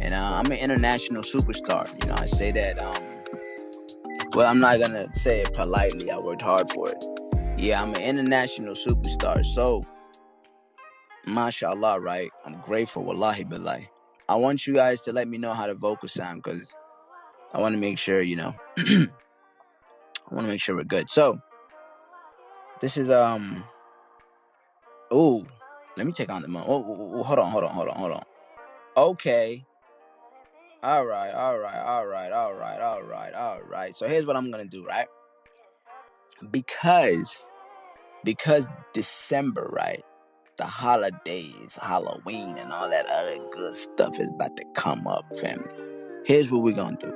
and 0.00 0.14
uh, 0.14 0.32
I'm 0.32 0.46
an 0.46 0.58
international 0.58 1.22
superstar. 1.22 1.86
You 2.02 2.08
know, 2.08 2.16
I 2.18 2.26
say 2.26 2.50
that 2.50 2.82
um, 2.82 3.04
well, 4.32 4.48
I'm 4.48 4.58
not 4.58 4.80
gonna 4.80 5.06
say 5.14 5.42
it 5.42 5.52
politely. 5.52 6.10
I 6.10 6.18
worked 6.18 6.42
hard 6.42 6.72
for 6.72 6.90
it. 6.90 7.04
Yeah, 7.56 7.80
I'm 7.80 7.94
an 7.94 8.02
international 8.02 8.74
superstar. 8.74 9.46
So, 9.46 9.80
mashallah, 11.24 12.00
right? 12.00 12.30
I'm 12.44 12.60
grateful. 12.62 13.04
Wallahi 13.04 13.44
billahi. 13.44 13.93
I 14.28 14.36
want 14.36 14.66
you 14.66 14.74
guys 14.74 15.02
to 15.02 15.12
let 15.12 15.28
me 15.28 15.38
know 15.38 15.52
how 15.52 15.66
the 15.66 15.74
vocals 15.74 16.12
sound 16.12 16.42
because 16.42 16.62
I 17.52 17.60
want 17.60 17.74
to 17.74 17.78
make 17.78 17.98
sure, 17.98 18.20
you 18.22 18.36
know, 18.36 18.54
I 18.78 19.08
want 20.30 20.46
to 20.46 20.48
make 20.48 20.60
sure 20.60 20.76
we're 20.76 20.84
good. 20.84 21.10
So, 21.10 21.40
this 22.80 22.96
is, 22.96 23.10
um, 23.10 23.64
oh, 25.10 25.46
let 25.96 26.06
me 26.06 26.12
take 26.12 26.30
on 26.30 26.42
the 26.42 26.48
mo. 26.48 26.64
Oh, 26.66 26.84
oh, 26.86 27.12
oh, 27.16 27.22
hold 27.22 27.38
on, 27.38 27.50
hold 27.50 27.64
on, 27.64 27.70
hold 27.70 27.88
on, 27.88 27.96
hold 27.96 28.12
on. 28.12 28.24
Okay. 28.96 29.64
All 30.82 31.06
right, 31.06 31.32
all 31.32 31.58
right, 31.58 31.80
all 31.80 32.06
right, 32.06 32.32
all 32.32 32.54
right, 32.54 32.80
all 32.80 33.02
right, 33.02 33.32
all 33.34 33.62
right. 33.62 33.96
So 33.96 34.08
here's 34.08 34.26
what 34.26 34.36
I'm 34.36 34.50
gonna 34.50 34.64
do, 34.64 34.84
right? 34.84 35.06
Because, 36.50 37.36
because 38.24 38.68
December, 38.92 39.68
right? 39.72 40.04
The 40.56 40.64
holidays, 40.64 41.76
Halloween, 41.80 42.56
and 42.58 42.72
all 42.72 42.88
that 42.88 43.06
other 43.06 43.38
good 43.52 43.74
stuff 43.74 44.18
is 44.20 44.28
about 44.28 44.56
to 44.56 44.64
come 44.74 45.06
up, 45.06 45.24
family. 45.38 45.68
Here's 46.24 46.50
what 46.50 46.62
we're 46.62 46.74
gonna 46.74 46.96
do. 46.96 47.12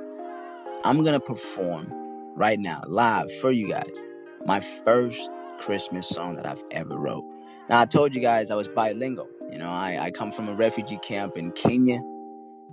I'm 0.83 1.03
gonna 1.03 1.19
perform 1.19 1.91
right 2.35 2.59
now, 2.59 2.81
live 2.87 3.31
for 3.39 3.51
you 3.51 3.69
guys, 3.69 4.03
my 4.45 4.59
first 4.59 5.29
Christmas 5.59 6.07
song 6.07 6.35
that 6.35 6.45
I've 6.45 6.63
ever 6.71 6.97
wrote. 6.97 7.23
Now 7.69 7.81
I 7.81 7.85
told 7.85 8.13
you 8.13 8.21
guys 8.21 8.51
I 8.51 8.55
was 8.55 8.67
bilingual. 8.67 9.29
You 9.49 9.57
know, 9.57 9.69
I, 9.69 9.97
I 9.99 10.11
come 10.11 10.31
from 10.31 10.49
a 10.49 10.53
refugee 10.53 10.99
camp 11.01 11.37
in 11.37 11.51
Kenya, 11.51 11.99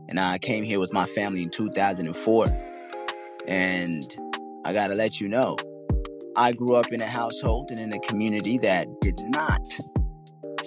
and 0.08 0.18
I 0.18 0.38
came 0.38 0.64
here 0.64 0.80
with 0.80 0.92
my 0.92 1.06
family 1.06 1.42
in 1.42 1.50
2004. 1.50 2.46
And 3.46 4.16
I 4.64 4.72
gotta 4.72 4.94
let 4.94 5.20
you 5.20 5.28
know, 5.28 5.56
I 6.34 6.52
grew 6.52 6.74
up 6.74 6.92
in 6.92 7.00
a 7.00 7.06
household 7.06 7.70
and 7.70 7.78
in 7.78 7.92
a 7.92 8.00
community 8.00 8.58
that 8.58 8.88
did 9.00 9.20
not 9.20 9.64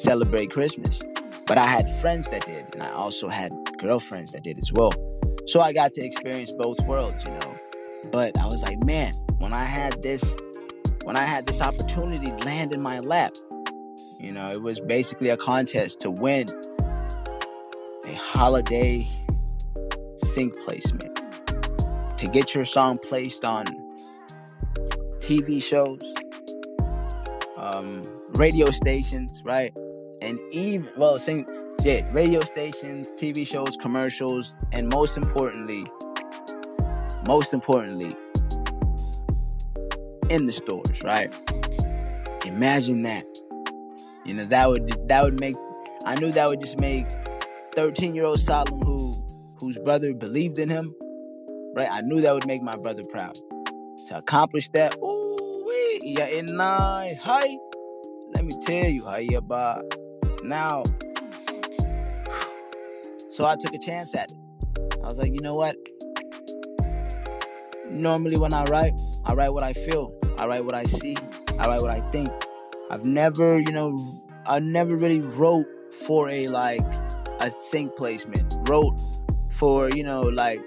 celebrate 0.02 0.52
Christmas. 0.52 1.02
But 1.46 1.58
I 1.58 1.68
had 1.68 1.90
friends 2.00 2.30
that 2.30 2.46
did, 2.46 2.66
and 2.74 2.84
I 2.84 2.92
also 2.92 3.28
had 3.28 3.52
girlfriends 3.80 4.32
that 4.34 4.44
did 4.44 4.58
as 4.60 4.72
well. 4.72 4.94
So 5.48 5.62
I 5.62 5.74
got 5.74 5.94
to 5.94 6.06
experience 6.06 6.52
both 6.52 6.80
worlds, 6.82 7.16
you 7.26 7.32
know. 7.32 7.56
But 8.12 8.38
I 8.38 8.46
was 8.46 8.62
like, 8.62 8.80
man, 8.84 9.14
when 9.40 9.52
I 9.52 9.64
had 9.64 10.02
this, 10.04 10.24
when 11.04 11.16
I 11.16 11.26
had 11.26 11.46
this 11.46 11.62
opportunity 11.62 12.32
land 12.46 12.74
in 12.74 12.82
my 12.82 13.00
lap. 13.00 13.34
You 14.20 14.32
know, 14.32 14.52
it 14.52 14.62
was 14.62 14.80
basically 14.80 15.30
a 15.30 15.38
contest 15.38 16.02
to 16.02 16.12
win 16.12 16.48
a 18.06 18.14
holiday 18.14 19.08
sync 20.18 20.54
placement. 20.66 21.16
To 22.18 22.28
get 22.28 22.54
your 22.54 22.66
song 22.66 22.98
placed 22.98 23.46
on 23.46 23.66
TV 25.20 25.64
shows, 25.64 26.02
um, 27.58 28.02
radio 28.34 28.72
stations, 28.72 29.42
right? 29.44 29.74
And 30.22 30.40
even, 30.52 30.90
well, 30.98 31.18
sing, 31.20 31.46
yeah, 31.84 32.08
radio 32.12 32.42
stations, 32.42 33.08
TV 33.16 33.48
shows, 33.48 33.78
commercials, 33.78 34.54
and 34.72 34.90
most 34.90 35.18
importantly, 35.18 35.86
most 37.26 37.54
importantly, 37.54 38.16
in 40.30 40.46
the 40.46 40.54
stores, 40.54 41.04
right? 41.04 41.34
Imagine 42.46 43.02
that. 43.04 43.24
You 44.26 44.36
know, 44.36 44.46
that 44.46 44.70
would 44.70 45.08
that 45.08 45.24
would 45.24 45.40
make 45.40 45.56
I 46.06 46.16
knew 46.16 46.32
that 46.32 46.50
would 46.50 46.62
just 46.62 46.80
make 46.80 47.08
13 47.74 48.14
year 48.14 48.26
old 48.26 48.40
Solomon 48.40 48.82
who 48.86 49.14
whose 49.62 49.78
brother 49.78 50.14
believed 50.14 50.60
in 50.60 50.70
him, 50.70 50.94
right? 51.78 51.90
I 51.90 52.02
knew 52.02 52.22
that 52.22 52.34
would 52.34 52.48
make 52.48 52.62
my 52.62 52.76
brother 52.76 53.04
proud. 53.10 53.36
To 54.08 54.18
accomplish 54.18 54.70
that, 54.70 54.96
ooh, 54.98 56.00
yeah, 56.04 56.28
in 56.28 56.46
nine, 56.46 57.16
hi. 57.22 57.48
Let 58.34 58.46
me 58.46 58.60
tell 58.66 58.90
you, 58.90 59.06
how 59.06 59.18
you 59.18 59.38
about 59.38 59.84
now. 60.50 60.84
So 63.30 63.46
I 63.46 63.56
took 63.56 63.74
a 63.74 63.78
chance 63.78 64.14
at 64.16 64.32
it. 64.32 64.38
I 65.04 65.08
was 65.08 65.18
like, 65.18 65.32
you 65.32 65.40
know 65.40 65.54
what? 65.54 65.78
Normally, 67.90 68.38
when 68.38 68.54
I 68.54 68.64
write, 68.66 69.00
I 69.26 69.34
write 69.34 69.54
what 69.54 69.64
I 69.64 69.74
feel. 69.74 70.14
I 70.38 70.48
write 70.48 70.66
what 70.66 70.76
I 70.76 70.84
see. 70.84 71.16
I 71.58 71.68
write 71.68 71.82
what 71.82 71.92
I 71.92 72.02
think. 72.10 72.30
I've 72.92 73.06
never, 73.06 73.60
you 73.60 73.72
know, 73.72 73.98
I 74.46 74.60
never 74.60 74.96
really 74.96 75.22
wrote 75.22 75.66
for 76.06 76.30
a 76.30 76.48
like 76.48 76.82
a 77.40 77.50
sync 77.52 77.96
placement. 77.96 78.54
Wrote 78.68 79.00
for, 79.52 79.90
you 79.90 80.04
know, 80.04 80.22
like 80.22 80.62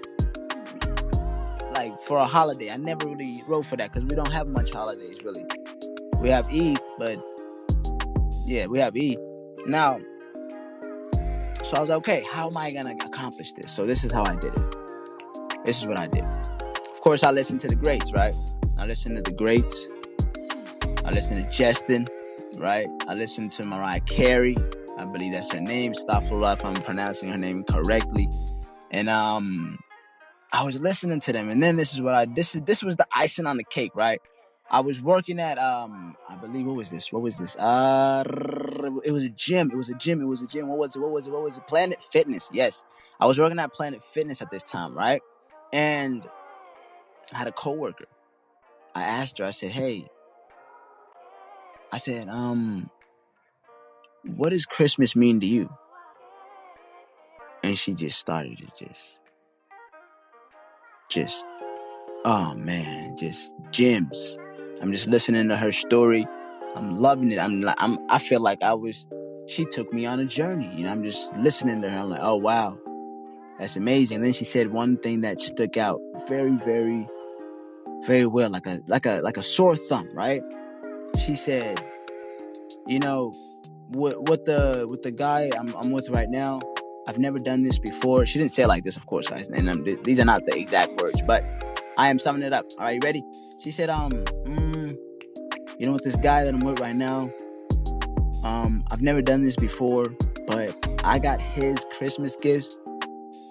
like 1.73 2.01
for 2.03 2.17
a 2.17 2.25
holiday. 2.25 2.71
I 2.71 2.77
never 2.77 3.07
really 3.07 3.41
wrote 3.47 3.65
for 3.65 3.75
that 3.77 3.91
because 3.91 4.07
we 4.07 4.15
don't 4.15 4.31
have 4.31 4.47
much 4.47 4.71
holidays 4.71 5.17
really. 5.23 5.45
We 6.19 6.29
have 6.29 6.47
Eid, 6.47 6.79
but 6.97 7.19
yeah, 8.45 8.67
we 8.67 8.79
have 8.79 8.95
Eid. 8.95 9.17
Now, 9.65 9.99
so 11.63 11.77
I 11.77 11.79
was 11.79 11.89
like, 11.89 11.97
okay, 11.99 12.23
how 12.29 12.47
am 12.47 12.57
I 12.57 12.71
gonna 12.71 12.95
accomplish 13.05 13.53
this? 13.53 13.71
So 13.71 13.85
this 13.85 14.03
is 14.03 14.11
how 14.11 14.23
I 14.23 14.35
did 14.35 14.53
it. 14.53 15.65
This 15.65 15.79
is 15.79 15.87
what 15.87 15.99
I 15.99 16.07
did. 16.07 16.23
Of 16.23 17.01
course, 17.01 17.23
I 17.23 17.31
listened 17.31 17.61
to 17.61 17.67
the 17.67 17.75
greats, 17.75 18.11
right? 18.11 18.35
I 18.77 18.85
listened 18.85 19.15
to 19.17 19.21
the 19.21 19.31
greats. 19.31 19.87
I 21.05 21.11
listened 21.11 21.43
to 21.43 21.49
Justin, 21.49 22.07
right? 22.57 22.87
I 23.07 23.13
listened 23.13 23.53
to 23.53 23.67
Mariah 23.67 24.01
Carey. 24.01 24.57
I 24.97 25.05
believe 25.05 25.33
that's 25.33 25.51
her 25.53 25.61
name. 25.61 25.95
Stop 25.95 26.25
for 26.25 26.39
if 26.51 26.63
I'm 26.63 26.75
pronouncing 26.75 27.29
her 27.29 27.37
name 27.37 27.63
correctly. 27.63 28.29
And 28.91 29.09
um, 29.09 29.79
I 30.51 30.63
was 30.63 30.79
listening 30.79 31.19
to 31.21 31.33
them, 31.33 31.49
and 31.49 31.63
then 31.63 31.77
this 31.77 31.93
is 31.93 32.01
what 32.01 32.13
I 32.13 32.25
this 32.25 32.55
is 32.55 32.61
this 32.65 32.83
was 32.83 32.95
the 32.95 33.07
icing 33.13 33.47
on 33.47 33.57
the 33.57 33.63
cake, 33.63 33.91
right? 33.95 34.21
I 34.69 34.79
was 34.79 34.99
working 35.01 35.39
at 35.39 35.57
um, 35.59 36.15
I 36.27 36.35
believe 36.35 36.65
what 36.65 36.75
was 36.75 36.89
this? 36.89 37.11
What 37.11 37.21
was 37.21 37.37
this? 37.37 37.55
Uh, 37.55 38.23
it 39.03 39.11
was 39.11 39.23
a 39.23 39.29
gym. 39.29 39.69
It 39.71 39.77
was 39.77 39.89
a 39.89 39.93
gym. 39.93 40.21
It 40.21 40.25
was 40.25 40.41
a 40.41 40.47
gym. 40.47 40.67
What 40.67 40.79
was 40.79 40.95
it? 40.95 40.99
What 40.99 41.11
was 41.11 41.27
it? 41.27 41.31
What 41.31 41.43
was 41.43 41.57
it? 41.57 41.67
Planet 41.67 42.01
Fitness. 42.11 42.49
Yes, 42.51 42.83
I 43.19 43.27
was 43.27 43.37
working 43.37 43.59
at 43.59 43.71
Planet 43.73 44.01
Fitness 44.13 44.41
at 44.41 44.49
this 44.49 44.63
time, 44.63 44.97
right? 44.97 45.21
And 45.71 46.27
I 47.33 47.37
had 47.37 47.47
a 47.47 47.51
coworker. 47.51 48.05
I 48.95 49.03
asked 49.03 49.37
her. 49.39 49.45
I 49.45 49.51
said, 49.51 49.71
"Hey," 49.71 50.07
I 51.91 51.97
said, 51.97 52.27
"Um, 52.29 52.89
what 54.23 54.49
does 54.49 54.65
Christmas 54.65 55.15
mean 55.15 55.39
to 55.41 55.45
you?" 55.45 55.69
And 57.63 57.77
she 57.77 57.93
just 57.93 58.19
started 58.19 58.57
to 58.57 58.85
just, 58.85 59.19
just, 61.09 61.43
oh 62.25 62.53
man, 62.55 63.17
just 63.17 63.51
gems. 63.71 64.37
I'm 64.83 64.91
just 64.91 65.07
listening 65.07 65.47
to 65.47 65.55
her 65.55 65.71
story. 65.71 66.27
I'm 66.75 66.97
loving 66.97 67.31
it. 67.31 67.39
I'm, 67.39 67.63
I'm, 67.77 67.97
I 68.09 68.17
feel 68.17 68.41
like 68.41 68.61
I 68.61 68.73
was. 68.73 69.05
She 69.47 69.63
took 69.63 69.93
me 69.93 70.05
on 70.05 70.19
a 70.19 70.25
journey. 70.25 70.69
You 70.75 70.83
know, 70.83 70.91
I'm 70.91 71.03
just 71.03 71.33
listening 71.37 71.81
to 71.83 71.89
her. 71.89 71.99
I'm 71.99 72.09
like, 72.09 72.19
oh 72.21 72.35
wow, 72.35 72.77
that's 73.57 73.77
amazing. 73.77 74.17
And 74.17 74.25
then 74.25 74.33
she 74.33 74.43
said 74.43 74.73
one 74.73 74.97
thing 74.97 75.21
that 75.21 75.39
stuck 75.39 75.77
out 75.77 76.01
very, 76.27 76.51
very 76.57 77.07
very 78.05 78.25
well, 78.25 78.49
like 78.49 78.67
a 78.67 78.81
like 78.87 79.05
a 79.05 79.21
like 79.23 79.37
a 79.37 79.43
sore 79.43 79.77
thumb, 79.77 80.09
right? 80.13 80.41
She 81.17 81.37
said, 81.37 81.81
you 82.85 82.99
know, 82.99 83.31
what 83.87 84.27
what 84.27 84.43
the 84.43 84.85
with 84.89 85.01
the 85.01 85.11
guy 85.11 85.49
I'm 85.57 85.73
I'm 85.77 85.91
with 85.91 86.09
right 86.09 86.29
now, 86.29 86.59
I've 87.07 87.19
never 87.19 87.39
done 87.39 87.63
this 87.63 87.79
before. 87.79 88.25
She 88.25 88.37
didn't 88.37 88.51
say 88.51 88.63
it 88.63 88.67
like 88.67 88.83
this, 88.83 88.97
of 88.97 89.05
course, 89.05 89.29
guys, 89.29 89.47
and 89.47 89.85
th- 89.85 90.03
these 90.03 90.19
are 90.19 90.25
not 90.25 90.45
the 90.45 90.57
exact 90.57 91.01
words, 91.01 91.21
but 91.25 91.47
I 91.97 92.09
am 92.09 92.19
summing 92.19 92.43
it 92.43 92.53
up. 92.53 92.65
Right, 92.77 92.95
you 92.95 92.99
ready? 93.03 93.23
She 93.59 93.71
said, 93.71 93.89
um, 93.89 94.11
mm, 94.11 94.62
you 95.83 95.87
know, 95.87 95.93
with 95.95 96.05
this 96.05 96.15
guy 96.15 96.45
that 96.45 96.53
I'm 96.53 96.61
with 96.61 96.79
right 96.79 96.95
now, 96.95 97.29
um, 98.45 98.85
I've 98.89 99.01
never 99.01 99.21
done 99.21 99.41
this 99.41 99.57
before, 99.57 100.05
but 100.47 100.73
I 101.03 101.19
got 101.19 101.41
his 101.41 101.77
Christmas 101.91 102.37
gifts 102.37 102.77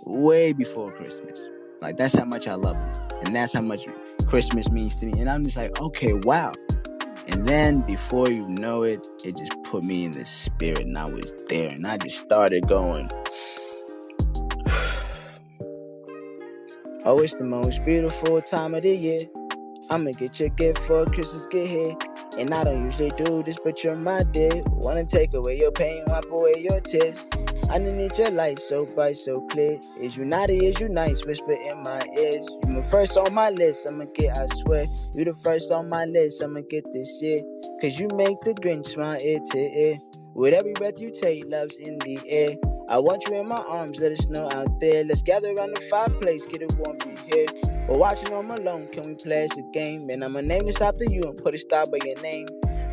way 0.06 0.54
before 0.54 0.90
Christmas. 0.92 1.38
Like 1.82 1.98
that's 1.98 2.14
how 2.14 2.24
much 2.24 2.48
I 2.48 2.54
love 2.54 2.76
him, 2.76 2.90
and 3.26 3.36
that's 3.36 3.52
how 3.52 3.60
much 3.60 3.84
Christmas 4.28 4.70
means 4.70 4.94
to 4.94 5.04
me. 5.04 5.20
And 5.20 5.28
I'm 5.28 5.44
just 5.44 5.58
like, 5.58 5.78
okay, 5.78 6.14
wow. 6.14 6.52
And 7.26 7.46
then 7.46 7.82
before 7.82 8.30
you 8.30 8.48
know 8.48 8.82
it, 8.82 9.06
it 9.26 9.36
just 9.36 9.52
put 9.64 9.84
me 9.84 10.06
in 10.06 10.12
the 10.12 10.24
spirit 10.24 10.86
and 10.86 10.96
I 10.96 11.04
was 11.04 11.34
there 11.50 11.68
and 11.68 11.86
I 11.86 11.98
just 11.98 12.16
started 12.16 12.66
going. 12.66 13.10
oh, 17.04 17.18
it's 17.18 17.34
the 17.34 17.44
most 17.44 17.84
beautiful 17.84 18.40
time 18.40 18.74
of 18.74 18.84
the 18.84 18.96
year. 18.96 19.20
I'ma 19.90 20.10
get 20.12 20.40
your 20.40 20.48
gift 20.50 20.78
for 20.80 21.04
Christmas, 21.06 21.46
get 21.46 21.66
here. 21.68 21.96
And 22.38 22.52
I 22.52 22.64
don't 22.64 22.84
usually 22.84 23.10
do 23.10 23.42
this, 23.42 23.58
but 23.62 23.82
you're 23.84 23.96
my 23.96 24.22
dear. 24.22 24.62
Wanna 24.66 25.04
take 25.04 25.34
away 25.34 25.58
your 25.58 25.72
pain, 25.72 26.04
wipe 26.06 26.30
away 26.30 26.54
your 26.58 26.80
tears. 26.80 27.26
Underneath 27.70 28.18
your 28.18 28.30
light, 28.30 28.58
so 28.58 28.84
bright, 28.84 29.16
so 29.16 29.40
clear. 29.48 29.78
Is 30.00 30.16
you 30.16 30.24
naughty, 30.24 30.66
is 30.66 30.80
you 30.80 30.88
nice? 30.88 31.24
Whisper 31.24 31.52
in 31.52 31.82
my 31.84 32.02
ears. 32.18 32.46
You 32.66 32.72
my 32.74 32.82
first 32.90 33.16
on 33.16 33.32
my 33.34 33.50
list, 33.50 33.86
I'ma 33.88 34.04
get, 34.14 34.36
I 34.36 34.46
swear. 34.62 34.84
You 35.14 35.24
the 35.24 35.34
first 35.42 35.70
on 35.70 35.88
my 35.88 36.04
list, 36.04 36.42
I'ma 36.42 36.60
get 36.68 36.84
this 36.92 37.18
year. 37.20 37.42
Cause 37.80 37.98
you 37.98 38.08
make 38.14 38.38
the 38.40 38.54
Grinch 38.54 38.88
smile 38.88 39.18
ear 39.22 39.40
to 39.52 39.58
ear. 39.58 39.96
With 40.34 40.54
every 40.54 40.72
breath 40.72 40.98
you 40.98 41.10
take, 41.10 41.44
love's 41.46 41.76
in 41.76 41.98
the 41.98 42.18
air. 42.28 42.71
I 42.92 42.98
want 42.98 43.26
you 43.26 43.34
in 43.40 43.48
my 43.48 43.56
arms, 43.56 43.98
let 43.98 44.12
it 44.12 44.22
snow 44.22 44.48
out 44.52 44.78
there. 44.78 45.02
Let's 45.02 45.22
gather 45.22 45.50
around 45.56 45.74
the 45.74 45.80
fireplace, 45.90 46.46
get 46.46 46.62
it 46.62 46.72
warm 46.74 46.98
in 47.00 47.16
here. 47.16 47.46
We're 47.88 47.98
watching 47.98 48.30
home 48.30 48.50
alone, 48.50 48.86
can 48.88 49.02
we 49.06 49.14
play 49.14 49.44
as 49.44 49.58
a 49.58 49.62
game? 49.72 50.10
And 50.10 50.22
I'ma 50.22 50.42
name 50.42 50.66
this 50.66 50.80
after 50.80 51.06
you 51.06 51.22
and 51.22 51.36
put 51.36 51.54
a 51.54 51.58
star 51.58 51.86
by 51.86 51.98
your 52.04 52.20
name 52.20 52.46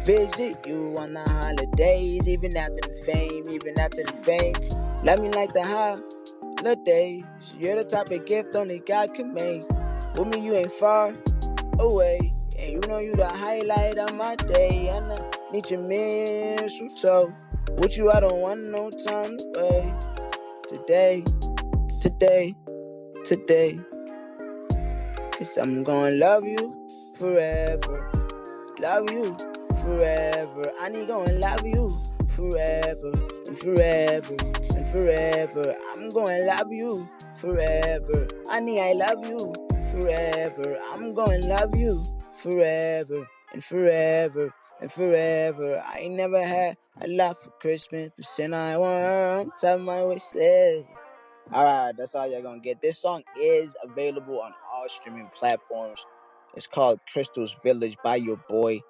visit 0.09 0.65
you 0.65 0.95
on 0.97 1.13
the 1.13 1.21
holidays, 1.21 2.27
even 2.27 2.55
after 2.57 2.79
the 2.81 3.03
fame, 3.05 3.43
even 3.51 3.79
after 3.79 4.03
the 4.03 4.13
fame. 4.23 4.55
Let 5.03 5.19
me 5.19 5.29
like 5.29 5.53
the 5.53 5.63
holidays. 5.63 7.23
You're 7.57 7.75
the 7.75 7.83
type 7.83 8.09
of 8.11 8.25
gift 8.25 8.55
only 8.55 8.79
God 8.79 9.13
can 9.13 9.33
make. 9.33 9.63
With 10.15 10.27
me, 10.27 10.43
you 10.43 10.55
ain't 10.55 10.71
far 10.73 11.13
away. 11.77 12.33
And 12.59 12.73
you 12.73 12.79
know 12.89 12.97
you 12.97 13.15
the 13.15 13.27
highlight 13.27 13.97
of 13.97 14.15
my 14.15 14.35
day. 14.35 14.89
And 14.89 15.05
I 15.05 15.51
need 15.51 15.69
your 15.71 15.81
mistletoe. 15.81 17.33
With 17.77 17.95
you, 17.97 18.11
I 18.11 18.19
don't 18.19 18.41
want 18.41 18.61
no 18.63 18.89
time 18.89 19.37
to. 19.37 19.99
Today, 20.67 21.23
today, 22.01 22.55
today. 23.23 23.79
Cause 25.31 25.57
I'm 25.57 25.83
gonna 25.83 26.15
love 26.15 26.43
you 26.43 26.87
forever. 27.17 28.11
Love 28.81 29.09
you 29.09 29.37
forever. 29.81 30.71
I 30.81 30.89
need 30.89 31.07
gonna 31.07 31.33
love 31.33 31.65
you 31.65 31.89
forever 32.35 33.11
and 33.47 33.57
forever 33.57 34.35
and 34.75 34.91
forever. 34.91 35.75
I'm 35.95 36.09
gonna 36.09 36.39
love 36.39 36.73
you 36.73 37.07
forever. 37.39 38.27
I 38.49 38.59
need 38.59 38.81
I 38.81 38.91
love 38.91 39.25
you 39.25 39.53
forever. 39.91 40.77
I'm 40.91 41.13
gonna 41.13 41.47
love 41.47 41.73
you 41.73 42.03
forever 42.39 43.27
and 43.53 43.63
forever 43.63 44.53
and 44.81 44.91
forever. 44.91 45.81
I 45.85 45.99
ain't 45.99 46.15
never 46.15 46.43
had 46.45 46.77
a 47.01 47.07
lot 47.07 47.41
for 47.41 47.51
Christmas, 47.61 48.09
but 48.15 48.25
since 48.25 48.55
I 48.55 48.77
want 48.77 49.51
top 49.61 49.79
my 49.79 50.03
wish 50.03 50.23
list. 50.33 50.89
Alright, 51.53 51.95
that's 51.97 52.15
all 52.15 52.29
you're 52.29 52.41
gonna 52.41 52.59
get. 52.59 52.81
This 52.81 52.99
song 52.99 53.23
is 53.39 53.73
available 53.83 54.41
on 54.41 54.53
all 54.71 54.85
streaming 54.87 55.29
platforms. 55.35 56.05
It's 56.55 56.67
called 56.67 56.99
Crystal's 57.11 57.55
Village 57.63 57.97
by 58.03 58.17
your 58.17 58.37
boy 58.49 58.81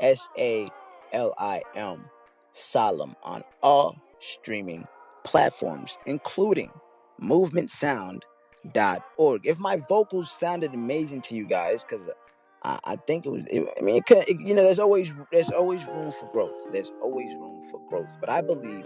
S 0.00 0.28
A 0.38 0.68
L 1.12 1.34
I 1.38 1.62
M, 1.74 2.04
Salim, 2.52 3.14
on 3.22 3.42
all 3.62 3.96
streaming 4.20 4.86
platforms, 5.24 5.96
including 6.06 6.70
movementsound.org. 7.22 9.46
If 9.46 9.58
my 9.58 9.76
vocals 9.88 10.30
sounded 10.30 10.74
amazing 10.74 11.22
to 11.22 11.34
you 11.36 11.46
guys, 11.46 11.84
because 11.84 12.02
I, 12.62 12.78
I 12.84 12.96
think 12.96 13.26
it 13.26 13.30
was. 13.30 13.44
It, 13.46 13.66
I 13.78 13.82
mean, 13.82 13.96
it 13.96 14.06
could, 14.06 14.28
it, 14.28 14.40
you 14.40 14.54
know, 14.54 14.62
there's 14.62 14.78
always 14.78 15.12
there's 15.32 15.50
always 15.50 15.84
room 15.86 16.10
for 16.12 16.26
growth. 16.32 16.72
There's 16.72 16.92
always 17.02 17.32
room 17.34 17.62
for 17.70 17.80
growth. 17.88 18.16
But 18.20 18.30
I 18.30 18.40
believe 18.40 18.84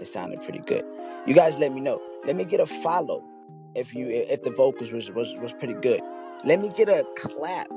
it 0.00 0.06
sounded 0.06 0.42
pretty 0.42 0.60
good. 0.60 0.84
You 1.26 1.34
guys, 1.34 1.58
let 1.58 1.72
me 1.72 1.80
know. 1.80 2.00
Let 2.24 2.36
me 2.36 2.44
get 2.44 2.60
a 2.60 2.66
follow 2.66 3.24
if 3.74 3.94
you 3.94 4.08
if 4.08 4.42
the 4.42 4.50
vocals 4.50 4.92
was 4.92 5.10
was 5.10 5.34
was 5.40 5.52
pretty 5.52 5.74
good. 5.74 6.00
Let 6.44 6.60
me 6.60 6.68
get 6.68 6.88
a 6.88 7.04
clap 7.16 7.68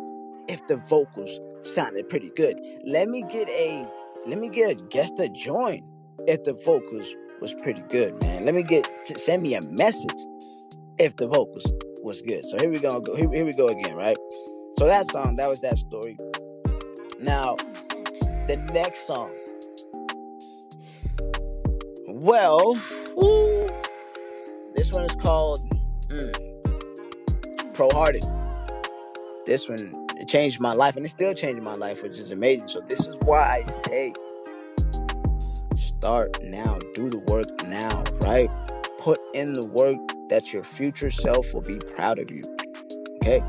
if 0.47 0.65
the 0.67 0.78
vocals 0.78 1.39
sounded 1.63 2.10
pretty 2.10 2.32
good. 2.36 2.60
Let 2.86 3.08
me 3.08 3.23
get 3.30 3.49
a 3.49 3.88
let 4.28 4.39
me 4.39 4.49
get 4.49 4.71
a 4.71 4.75
guest 4.75 5.17
to 5.17 5.30
join 5.30 5.84
if 6.28 6.43
the 6.43 6.54
vocals 6.54 7.15
was 7.41 7.54
pretty 7.54 7.84
good, 7.89 8.21
man. 8.23 8.45
Let 8.45 8.56
me 8.56 8.63
get 8.63 8.88
send 9.17 9.43
me 9.43 9.56
a 9.56 9.62
message 9.69 10.15
if 10.97 11.15
the 11.15 11.28
vocals 11.28 11.65
was 12.04 12.21
good. 12.21 12.43
So 12.45 12.58
here 12.60 12.69
we 12.69 12.80
go. 12.80 13.02
here, 13.15 13.32
here 13.32 13.45
we 13.45 13.54
go 13.54 13.67
again, 13.67 13.95
right? 13.95 14.17
So 14.79 14.85
that 14.85 15.11
song, 15.11 15.35
that 15.35 15.49
was 15.49 15.59
that 15.59 15.77
story. 15.77 16.17
Now, 17.19 17.57
the 18.47 18.65
next 18.71 19.05
song. 19.05 19.29
Well, 22.07 22.75
this 24.75 24.93
one 24.93 25.03
is 25.03 25.15
called 25.15 25.59
mm, 26.07 27.73
Pro 27.73 27.89
Hearted. 27.89 28.23
This 29.45 29.67
one 29.67 30.07
it 30.15 30.29
changed 30.29 30.61
my 30.61 30.71
life, 30.71 30.95
and 30.95 31.03
it's 31.03 31.13
still 31.13 31.33
changing 31.33 31.65
my 31.65 31.75
life, 31.75 32.01
which 32.01 32.17
is 32.17 32.31
amazing. 32.31 32.69
So 32.69 32.79
this 32.87 33.01
is 33.01 33.17
why 33.25 33.49
I 33.49 33.69
say 33.85 34.13
start 35.77 36.41
now, 36.41 36.79
do 36.93 37.09
the 37.09 37.19
work 37.27 37.67
now, 37.67 38.01
right? 38.21 38.49
Put 38.97 39.19
in 39.33 39.51
the 39.51 39.67
work 39.67 39.99
that 40.29 40.53
your 40.53 40.63
future 40.63 41.11
self 41.11 41.53
will 41.53 41.59
be 41.59 41.79
proud 41.79 42.17
of 42.17 42.31
you. 42.31 42.43
Okay. 43.21 43.43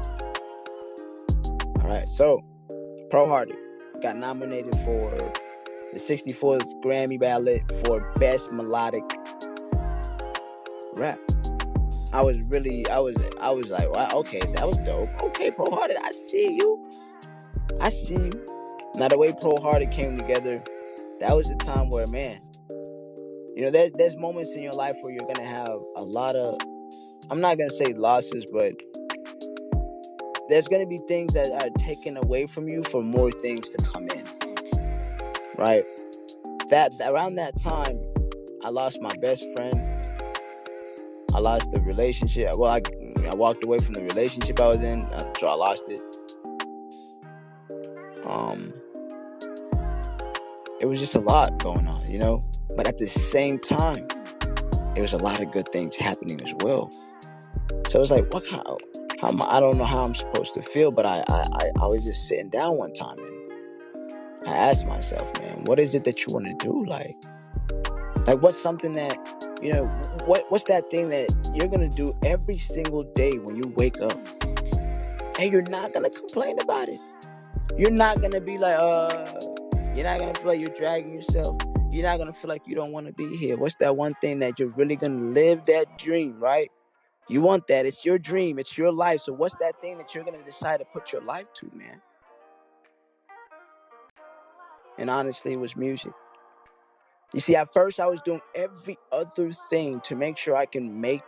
Right. 1.90 2.08
So, 2.08 2.44
Pro 3.10 3.26
Hearted 3.26 3.56
got 4.00 4.16
nominated 4.16 4.72
for 4.84 5.02
the 5.92 5.98
64th 5.98 6.72
Grammy 6.84 7.20
ballot 7.20 7.62
for 7.84 8.12
Best 8.20 8.52
Melodic 8.52 9.02
Rap. 10.92 11.18
I 12.12 12.22
was 12.22 12.36
really, 12.42 12.88
I 12.88 13.00
was, 13.00 13.16
I 13.40 13.50
was 13.50 13.66
like, 13.70 13.88
okay, 13.88 14.38
that 14.38 14.64
was 14.64 14.76
dope. 14.86 15.08
Okay, 15.20 15.50
Pro 15.50 15.66
Hearted, 15.68 15.96
I 16.00 16.12
see 16.12 16.52
you. 16.52 16.88
I 17.80 17.88
see 17.88 18.14
you. 18.14 18.46
Now 18.94 19.08
the 19.08 19.18
way 19.18 19.32
Pro 19.40 19.56
Hearted 19.56 19.90
came 19.90 20.16
together, 20.16 20.62
that 21.18 21.34
was 21.34 21.48
the 21.48 21.56
time 21.56 21.90
where, 21.90 22.06
man, 22.06 22.40
you 23.56 23.62
know, 23.62 23.70
there's 23.72 23.90
there's 23.96 24.16
moments 24.16 24.54
in 24.54 24.62
your 24.62 24.74
life 24.74 24.94
where 25.00 25.12
you're 25.12 25.26
gonna 25.26 25.44
have 25.44 25.80
a 25.96 26.04
lot 26.04 26.36
of, 26.36 26.56
I'm 27.30 27.40
not 27.40 27.58
gonna 27.58 27.68
say 27.68 27.94
losses, 27.94 28.44
but 28.52 28.80
there's 30.50 30.68
gonna 30.68 30.86
be 30.86 30.98
things 31.08 31.32
that 31.32 31.52
are 31.62 31.70
taken 31.78 32.16
away 32.16 32.46
from 32.46 32.68
you 32.68 32.82
for 32.84 33.02
more 33.02 33.30
things 33.30 33.68
to 33.70 33.78
come 33.78 34.08
in. 34.08 34.24
Right? 35.56 35.84
That 36.68 36.92
around 37.04 37.36
that 37.36 37.60
time, 37.60 37.98
I 38.62 38.68
lost 38.68 39.00
my 39.00 39.14
best 39.16 39.46
friend 39.56 39.90
I 41.32 41.38
lost 41.38 41.70
the 41.70 41.80
relationship. 41.80 42.56
Well, 42.56 42.70
I, 42.70 42.82
I 43.28 43.34
walked 43.34 43.64
away 43.64 43.78
from 43.78 43.94
the 43.94 44.02
relationship 44.02 44.58
I 44.58 44.66
was 44.66 44.76
in, 44.76 45.04
so 45.38 45.46
I 45.46 45.54
lost 45.54 45.84
it. 45.88 46.00
Um, 48.24 48.72
it 50.80 50.86
was 50.86 50.98
just 50.98 51.14
a 51.14 51.20
lot 51.20 51.62
going 51.62 51.86
on, 51.86 52.10
you 52.10 52.18
know. 52.18 52.44
But 52.76 52.88
at 52.88 52.98
the 52.98 53.06
same 53.06 53.58
time, 53.58 54.08
there 54.94 55.02
was 55.02 55.12
a 55.12 55.18
lot 55.18 55.40
of 55.40 55.52
good 55.52 55.70
things 55.72 55.96
happening 55.96 56.40
as 56.40 56.52
well. 56.60 56.90
So 57.88 57.98
it 57.98 58.00
was 58.00 58.10
like, 58.10 58.32
what 58.34 58.46
kind? 58.46 58.62
Of, 58.66 58.80
am 59.28 59.42
I, 59.42 59.60
don't 59.60 59.76
know 59.76 59.84
how 59.84 60.02
I'm 60.02 60.14
supposed 60.14 60.54
to 60.54 60.62
feel, 60.62 60.90
but 60.90 61.06
I, 61.06 61.24
I 61.28 61.70
I 61.80 61.86
was 61.86 62.04
just 62.04 62.26
sitting 62.28 62.48
down 62.48 62.76
one 62.76 62.92
time 62.92 63.18
and 63.18 64.48
I 64.48 64.56
asked 64.56 64.86
myself, 64.86 65.30
man, 65.38 65.64
what 65.64 65.78
is 65.78 65.94
it 65.94 66.04
that 66.04 66.26
you 66.26 66.32
want 66.32 66.46
to 66.46 66.54
do? 66.54 66.84
Like, 66.86 67.16
like 68.26 68.42
what's 68.42 68.60
something 68.60 68.92
that 68.92 69.18
you 69.62 69.72
know, 69.72 69.86
what 70.24 70.50
what's 70.50 70.64
that 70.64 70.90
thing 70.90 71.10
that 71.10 71.28
you're 71.54 71.68
gonna 71.68 71.88
do 71.88 72.16
every 72.24 72.54
single 72.54 73.02
day 73.14 73.32
when 73.32 73.56
you 73.56 73.72
wake 73.76 74.00
up, 74.00 74.18
and 75.38 75.52
you're 75.52 75.62
not 75.62 75.92
gonna 75.92 76.10
complain 76.10 76.58
about 76.60 76.88
it. 76.88 77.00
You're 77.76 77.90
not 77.90 78.22
gonna 78.22 78.40
be 78.40 78.58
like, 78.58 78.76
uh, 78.78 79.26
you're 79.94 80.04
not 80.04 80.18
gonna 80.18 80.34
feel 80.34 80.46
like 80.46 80.60
you're 80.60 80.74
dragging 80.74 81.12
yourself. 81.12 81.60
You're 81.90 82.06
not 82.06 82.18
gonna 82.18 82.32
feel 82.32 82.48
like 82.48 82.62
you 82.66 82.74
don't 82.74 82.92
want 82.92 83.06
to 83.06 83.12
be 83.12 83.36
here. 83.36 83.56
What's 83.56 83.74
that 83.76 83.96
one 83.96 84.14
thing 84.20 84.38
that 84.38 84.58
you're 84.58 84.68
really 84.70 84.96
gonna 84.96 85.32
live 85.32 85.64
that 85.64 85.98
dream, 85.98 86.38
right? 86.38 86.70
You 87.30 87.40
want 87.40 87.68
that. 87.68 87.86
It's 87.86 88.04
your 88.04 88.18
dream. 88.18 88.58
It's 88.58 88.76
your 88.76 88.90
life. 88.90 89.20
So 89.20 89.32
what's 89.32 89.54
that 89.60 89.80
thing 89.80 89.98
that 89.98 90.12
you're 90.12 90.24
gonna 90.24 90.42
decide 90.42 90.78
to 90.78 90.84
put 90.84 91.12
your 91.12 91.22
life 91.22 91.46
to, 91.58 91.70
man? 91.72 92.02
And 94.98 95.08
honestly, 95.08 95.52
it 95.52 95.60
was 95.60 95.76
music. 95.76 96.10
You 97.32 97.40
see, 97.40 97.54
at 97.54 97.72
first 97.72 98.00
I 98.00 98.06
was 98.08 98.20
doing 98.22 98.40
every 98.56 98.98
other 99.12 99.52
thing 99.52 100.00
to 100.00 100.16
make 100.16 100.38
sure 100.38 100.56
I 100.56 100.66
can 100.66 101.00
make 101.00 101.22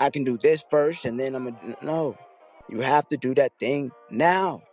I 0.00 0.10
can 0.10 0.24
do 0.24 0.36
this 0.36 0.64
first 0.68 1.04
and 1.04 1.18
then 1.20 1.36
I'm 1.36 1.44
gonna 1.44 1.76
no. 1.80 2.18
You 2.68 2.80
have 2.80 3.06
to 3.10 3.16
do 3.16 3.36
that 3.36 3.52
thing 3.60 3.92
now. 4.10 4.64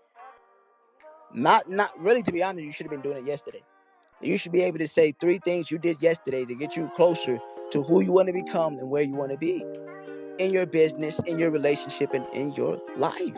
Not 1.31 1.69
not 1.69 1.91
really 1.99 2.23
to 2.23 2.31
be 2.31 2.41
honest, 2.41 2.65
you 2.65 2.71
should 2.71 2.87
have 2.87 2.91
been 2.91 3.01
doing 3.01 3.17
it 3.17 3.25
yesterday. 3.25 3.61
You 4.21 4.37
should 4.37 4.53
be 4.53 4.63
able 4.63 4.79
to 4.79 4.87
say 4.87 5.13
three 5.21 5.37
things 5.37 5.69
you 5.69 5.77
did 5.77 6.01
yesterday 6.01 6.45
to 6.45 6.55
get 6.55 6.75
you 6.75 6.89
closer 6.95 7.39
to 7.73 7.81
who 7.81 8.01
you 8.01 8.11
want 8.11 8.27
to 8.27 8.33
become 8.33 8.77
and 8.77 8.87
where 8.87 9.01
you 9.01 9.15
want 9.15 9.31
to 9.31 9.37
be 9.37 9.65
in 10.37 10.51
your 10.51 10.67
business, 10.67 11.19
in 11.25 11.39
your 11.39 11.49
relationship, 11.49 12.13
and 12.13 12.23
in 12.31 12.51
your 12.53 12.79
life. 12.95 13.35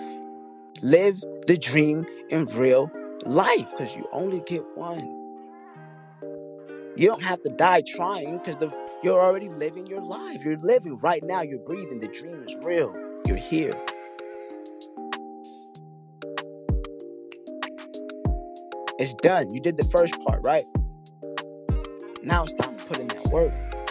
Live 0.81 1.21
the 1.47 1.57
dream 1.57 2.05
in 2.29 2.45
real 2.47 2.91
life 3.25 3.71
because 3.71 3.95
you 3.95 4.05
only 4.11 4.41
get 4.41 4.61
one. 4.75 4.99
You 6.97 7.07
don't 7.07 7.23
have 7.23 7.41
to 7.43 7.49
die 7.49 7.81
trying 7.87 8.39
because 8.39 8.57
you're 9.03 9.21
already 9.21 9.47
living 9.47 9.87
your 9.87 10.01
life. 10.01 10.43
You're 10.43 10.57
living 10.57 10.97
right 10.97 11.23
now. 11.23 11.41
You're 11.41 11.59
breathing. 11.59 12.01
The 12.01 12.09
dream 12.09 12.43
is 12.45 12.55
real. 12.57 12.93
You're 13.25 13.37
here. 13.37 13.71
It's 18.99 19.13
done. 19.13 19.53
You 19.53 19.61
did 19.61 19.77
the 19.77 19.85
first 19.85 20.19
part, 20.25 20.41
right? 20.43 20.65
Now 22.21 22.43
it's 22.43 22.53
time 22.53 22.75
to 22.75 22.83
put 22.83 22.97
in 22.99 23.07
that 23.07 23.27
work. 23.27 23.84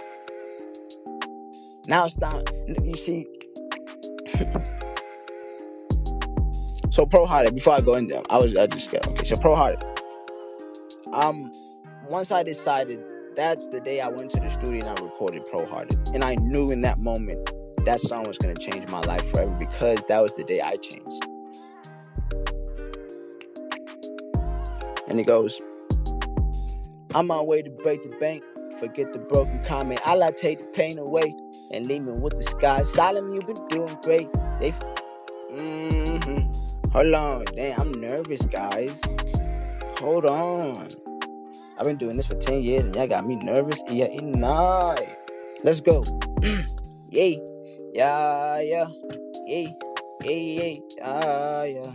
Now 1.88 2.06
it's 2.06 2.14
time. 2.14 2.44
You 2.82 2.96
see. 2.96 3.26
so 6.90 7.06
pro 7.06 7.26
hearted. 7.26 7.54
Before 7.54 7.74
I 7.74 7.80
go 7.80 7.94
in 7.94 8.06
there, 8.06 8.22
I 8.30 8.38
was 8.38 8.56
I 8.56 8.66
just 8.66 8.90
got 8.90 9.06
okay. 9.08 9.24
So 9.24 9.36
pro 9.36 9.54
hearted. 9.54 9.84
Um, 11.12 11.52
once 12.08 12.32
I 12.32 12.42
decided 12.42 13.02
that's 13.36 13.68
the 13.68 13.80
day 13.80 14.00
I 14.00 14.08
went 14.08 14.30
to 14.32 14.40
the 14.40 14.48
studio 14.48 14.86
and 14.86 14.98
I 14.98 15.02
recorded 15.02 15.46
Pro 15.46 15.66
Hearted. 15.66 15.98
And 16.14 16.22
I 16.22 16.36
knew 16.36 16.70
in 16.70 16.82
that 16.82 16.98
moment 16.98 17.50
that 17.84 18.00
song 18.00 18.24
was 18.24 18.38
to 18.38 18.54
change 18.54 18.88
my 18.88 19.00
life 19.00 19.28
forever 19.30 19.54
because 19.58 19.98
that 20.08 20.22
was 20.22 20.32
the 20.34 20.44
day 20.44 20.60
I 20.60 20.74
changed. 20.74 21.26
And 25.08 25.20
it 25.20 25.26
goes, 25.26 25.60
I'm 27.10 27.16
on 27.16 27.26
my 27.26 27.40
way 27.40 27.62
to 27.62 27.70
break 27.70 28.02
the 28.02 28.16
bank. 28.20 28.42
Forget 28.78 29.12
the 29.12 29.18
broken 29.18 29.62
comment. 29.64 30.00
I'll 30.04 30.32
take 30.32 30.58
the 30.58 30.64
pain 30.66 30.98
away 30.98 31.34
and 31.72 31.86
leave 31.86 32.02
me 32.02 32.12
with 32.12 32.36
the 32.36 32.42
sky. 32.42 32.82
Salim, 32.82 33.34
you've 33.34 33.46
been 33.46 33.68
doing 33.68 33.96
great. 34.02 34.32
They, 34.60 34.72
mm-hmm. 35.52 36.90
Hold 36.90 37.14
on, 37.14 37.44
damn, 37.56 37.80
I'm 37.80 37.92
nervous, 37.92 38.42
guys. 38.46 39.00
Hold 39.98 40.26
on. 40.26 40.88
I've 41.76 41.84
been 41.84 41.96
doing 41.96 42.16
this 42.16 42.26
for 42.26 42.36
10 42.36 42.62
years 42.62 42.84
and 42.84 42.94
y'all 42.94 43.08
got 43.08 43.26
me 43.26 43.36
nervous 43.36 43.82
you're 43.88 44.08
nah. 44.22 44.96
Let's 45.64 45.80
go. 45.80 46.04
yay. 47.10 47.40
Yeah, 47.94 48.58
yeah. 48.58 48.86
Yay. 49.46 49.72
Yay, 50.24 50.42
yay. 50.58 50.74
Ah, 51.00 51.62
yeah. 51.62 51.92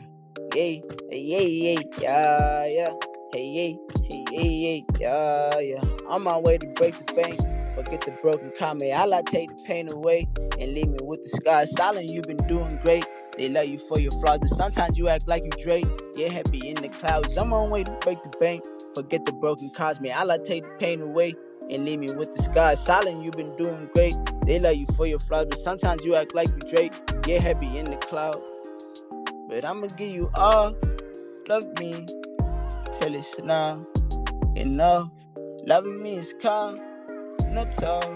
Yay. 0.56 0.82
Yay, 1.12 1.50
yay. 1.50 1.78
Yeah, 2.00 2.68
yeah. 2.72 2.94
Hey, 3.34 3.46
yay. 3.46 3.78
Hey, 4.06 4.26
yay, 4.32 4.48
yay. 4.48 4.86
Yeah, 4.98 5.60
yeah. 5.60 5.84
On 6.08 6.22
my 6.22 6.38
way 6.38 6.58
to 6.58 6.68
break 6.68 6.96
the 7.06 7.14
bank. 7.14 7.42
Forget 7.76 8.02
the 8.02 8.12
broken 8.22 8.52
comment. 8.58 8.98
I'll 8.98 9.24
take 9.24 9.56
the 9.56 9.64
pain 9.66 9.88
away 9.92 10.28
and 10.60 10.74
leave 10.74 10.90
me 10.90 10.98
with 11.02 11.24
the 11.24 11.30
sky. 11.30 11.66
Salim, 11.66 12.06
you've 12.10 12.26
been 12.26 12.46
doing 12.48 12.70
great. 12.84 13.06
They 13.38 13.50
love 13.50 13.68
you 13.68 13.78
for 13.78 14.00
your 14.00 14.12
flaws, 14.14 14.40
but 14.40 14.50
sometimes 14.50 14.98
you 14.98 15.08
act 15.08 15.28
like 15.28 15.44
you 15.44 15.52
Drake. 15.64 15.88
You're 16.16 16.32
happy 16.32 16.68
in 16.68 16.76
the 16.76 16.90
clouds. 16.90 17.38
I'm 17.38 17.54
on 17.54 17.70
way 17.70 17.84
to 17.84 17.92
break 18.02 18.22
the 18.24 18.30
bank. 18.40 18.64
Forget 18.96 19.26
the 19.26 19.34
broken 19.34 19.70
cosmic. 19.76 20.16
I'll 20.16 20.38
take 20.40 20.64
the 20.64 20.76
pain 20.80 21.02
away 21.02 21.36
and 21.70 21.86
leave 21.86 22.00
me 22.00 22.08
with 22.16 22.34
the 22.36 22.44
sky. 22.44 22.74
Salim, 22.74 23.22
you've 23.22 23.36
been 23.36 23.56
doing 23.56 23.90
great. 23.94 24.16
They 24.46 24.60
love 24.60 24.76
you 24.76 24.88
for 24.98 25.06
your 25.06 25.20
flaws, 25.20 25.46
but 25.50 25.60
sometimes 25.60 26.04
you 26.04 26.16
act 26.16 26.36
like 26.36 26.50
you 26.50 26.70
Drake. 26.70 26.94
Get 27.22 27.42
happy 27.42 27.78
in 27.78 27.86
the 27.86 27.98
cloud. 27.98 28.42
But 29.48 29.64
I'ma 29.64 29.88
give 29.96 30.14
you 30.14 30.32
all. 30.36 30.76
Love 31.48 31.66
me 31.80 32.06
till 32.94 33.16
it's 33.16 33.40
now 33.40 33.86
enough. 34.56 35.10
Loving 35.66 36.02
me 36.02 36.16
is 36.18 36.34
calm, 36.42 36.80
not 37.54 37.72
tough. 37.72 38.10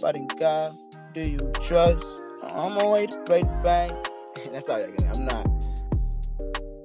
But 0.00 0.16
in 0.16 0.26
God, 0.26 0.72
do 1.14 1.20
you 1.20 1.38
trust? 1.62 2.04
I'm 2.42 2.66
on 2.66 2.74
my 2.74 2.86
way 2.86 3.06
to 3.06 3.18
break 3.24 3.44
the 3.44 3.60
bank. 3.62 3.92
That's 4.52 4.68
all 4.68 4.82
I'm 4.82 5.08
I'm 5.08 5.24
not. 5.24 5.46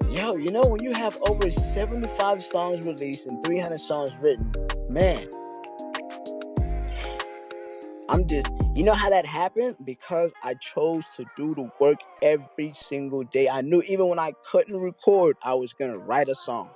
Yo, 0.10 0.36
you 0.36 0.52
know 0.52 0.66
when 0.66 0.84
you 0.84 0.94
have 0.94 1.18
over 1.22 1.52
75 1.52 2.44
songs 2.44 2.86
released 2.86 3.28
and 3.28 3.44
300 3.44 3.80
songs 3.80 4.12
written, 4.22 4.52
man. 4.90 5.28
I'm 8.10 8.26
just, 8.26 8.48
you 8.74 8.86
know 8.86 8.94
how 8.94 9.10
that 9.10 9.26
happened? 9.26 9.76
Because 9.84 10.32
I 10.42 10.54
chose 10.56 11.04
to 11.18 11.26
do 11.36 11.54
the 11.56 11.70
work 11.80 11.98
every 12.22 12.72
single 12.74 13.24
day. 13.24 13.50
I 13.50 13.62
knew 13.62 13.82
even 13.82 14.08
when 14.08 14.20
I 14.20 14.32
couldn't 14.50 14.78
record, 14.78 15.36
I 15.44 15.56
was 15.56 15.74
going 15.74 15.92
to 15.92 15.98
write 15.98 16.30
a 16.30 16.36
song. 16.36 16.70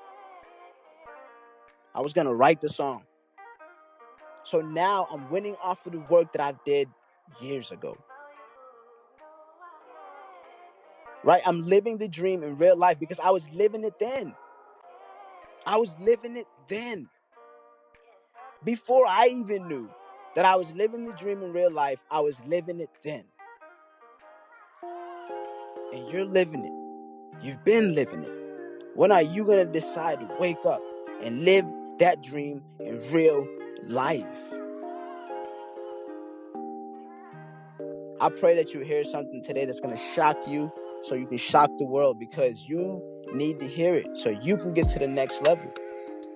I 1.96 2.02
was 2.02 2.12
going 2.12 2.28
to 2.28 2.34
write 2.34 2.60
the 2.60 2.70
song. 2.70 3.04
So 4.44 4.62
now 4.62 5.08
I'm 5.12 5.30
winning 5.30 5.56
off 5.64 5.86
of 5.86 5.92
the 5.92 6.00
work 6.00 6.32
that 6.34 6.42
I 6.42 6.54
did 6.66 6.90
years 7.40 7.72
ago. 7.72 7.98
Right? 11.24 11.42
I'm 11.46 11.62
living 11.62 11.98
the 11.98 12.08
dream 12.08 12.44
in 12.44 12.56
real 12.58 12.76
life 12.76 13.00
because 13.00 13.20
I 13.20 13.30
was 13.30 13.48
living 13.52 13.84
it 13.84 14.00
then. 14.00 14.34
I 15.66 15.78
was 15.78 15.96
living 16.00 16.38
it 16.38 16.48
then. 16.68 17.08
Before 18.64 19.06
I 19.08 19.28
even 19.28 19.68
knew 19.68 19.90
that 20.36 20.46
I 20.46 20.56
was 20.56 20.72
living 20.74 21.06
the 21.06 21.14
dream 21.14 21.44
in 21.44 21.54
real 21.54 21.72
life, 21.72 22.00
I 22.10 22.22
was 22.22 22.42
living 22.48 22.80
it 22.80 22.90
then. 23.04 23.24
And 25.94 26.08
you're 26.12 26.26
living 26.26 26.66
it. 26.66 27.46
You've 27.46 27.64
been 27.64 27.94
living 27.94 28.24
it. 28.24 28.32
When 28.96 29.12
are 29.12 29.22
you 29.22 29.46
going 29.46 29.66
to 29.66 29.72
decide 29.72 30.20
to 30.20 30.36
wake 30.40 30.66
up 30.66 30.82
and 31.22 31.44
live 31.44 31.66
that 32.00 32.24
dream 32.24 32.64
in 32.80 32.98
real 33.12 33.48
life? 33.88 34.26
I 38.22 38.30
pray 38.30 38.56
that 38.56 38.74
you 38.74 38.82
hear 38.82 39.04
something 39.04 39.42
today 39.44 39.66
that's 39.66 39.80
going 39.80 39.96
to 39.96 40.04
shock 40.14 40.38
you 40.48 40.72
so 41.04 41.16
you 41.16 41.26
can 41.26 41.40
shock 41.40 41.72
the 41.80 41.86
world 41.86 42.20
because 42.20 42.66
you 42.68 43.02
need 43.34 43.60
to 43.60 43.68
hear 43.68 43.96
it 43.96 44.06
so 44.16 44.30
you 44.30 44.58
can 44.58 44.74
get 44.74 44.88
to 44.90 45.00
the 45.00 45.08
next 45.08 45.42
level 45.42 45.74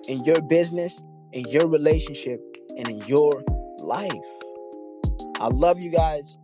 in 0.08 0.24
your 0.24 0.40
business, 0.42 1.00
in 1.32 1.48
your 1.48 1.68
relationship, 1.68 2.40
and 2.76 2.88
in 2.88 2.98
your 3.06 3.30
life. 3.78 4.12
I 5.38 5.48
love 5.48 5.80
you 5.80 5.90
guys. 5.90 6.36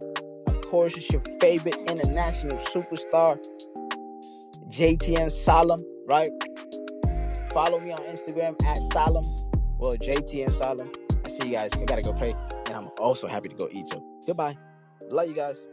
Of 0.46 0.62
course, 0.68 0.96
it's 0.96 1.10
your 1.10 1.22
favorite 1.40 1.76
international 1.88 2.58
superstar, 2.58 3.38
JTM 4.68 5.30
Salim, 5.30 5.80
right? 6.06 6.30
Follow 7.52 7.80
me 7.80 7.90
on 7.90 7.98
Instagram 8.00 8.54
at 8.64 8.80
Salim. 8.92 9.51
Well, 9.82 9.96
JTM 9.96 10.54
Salim. 10.54 10.92
I 11.24 11.28
see 11.28 11.48
you 11.48 11.56
guys. 11.56 11.72
I 11.74 11.84
gotta 11.84 12.02
go 12.02 12.12
pray. 12.12 12.32
And 12.66 12.76
I'm 12.76 12.88
also 13.00 13.26
happy 13.26 13.48
to 13.48 13.56
go 13.56 13.68
eat. 13.72 13.88
So 13.88 14.00
goodbye. 14.24 14.56
Love 15.10 15.26
you 15.26 15.34
guys. 15.34 15.66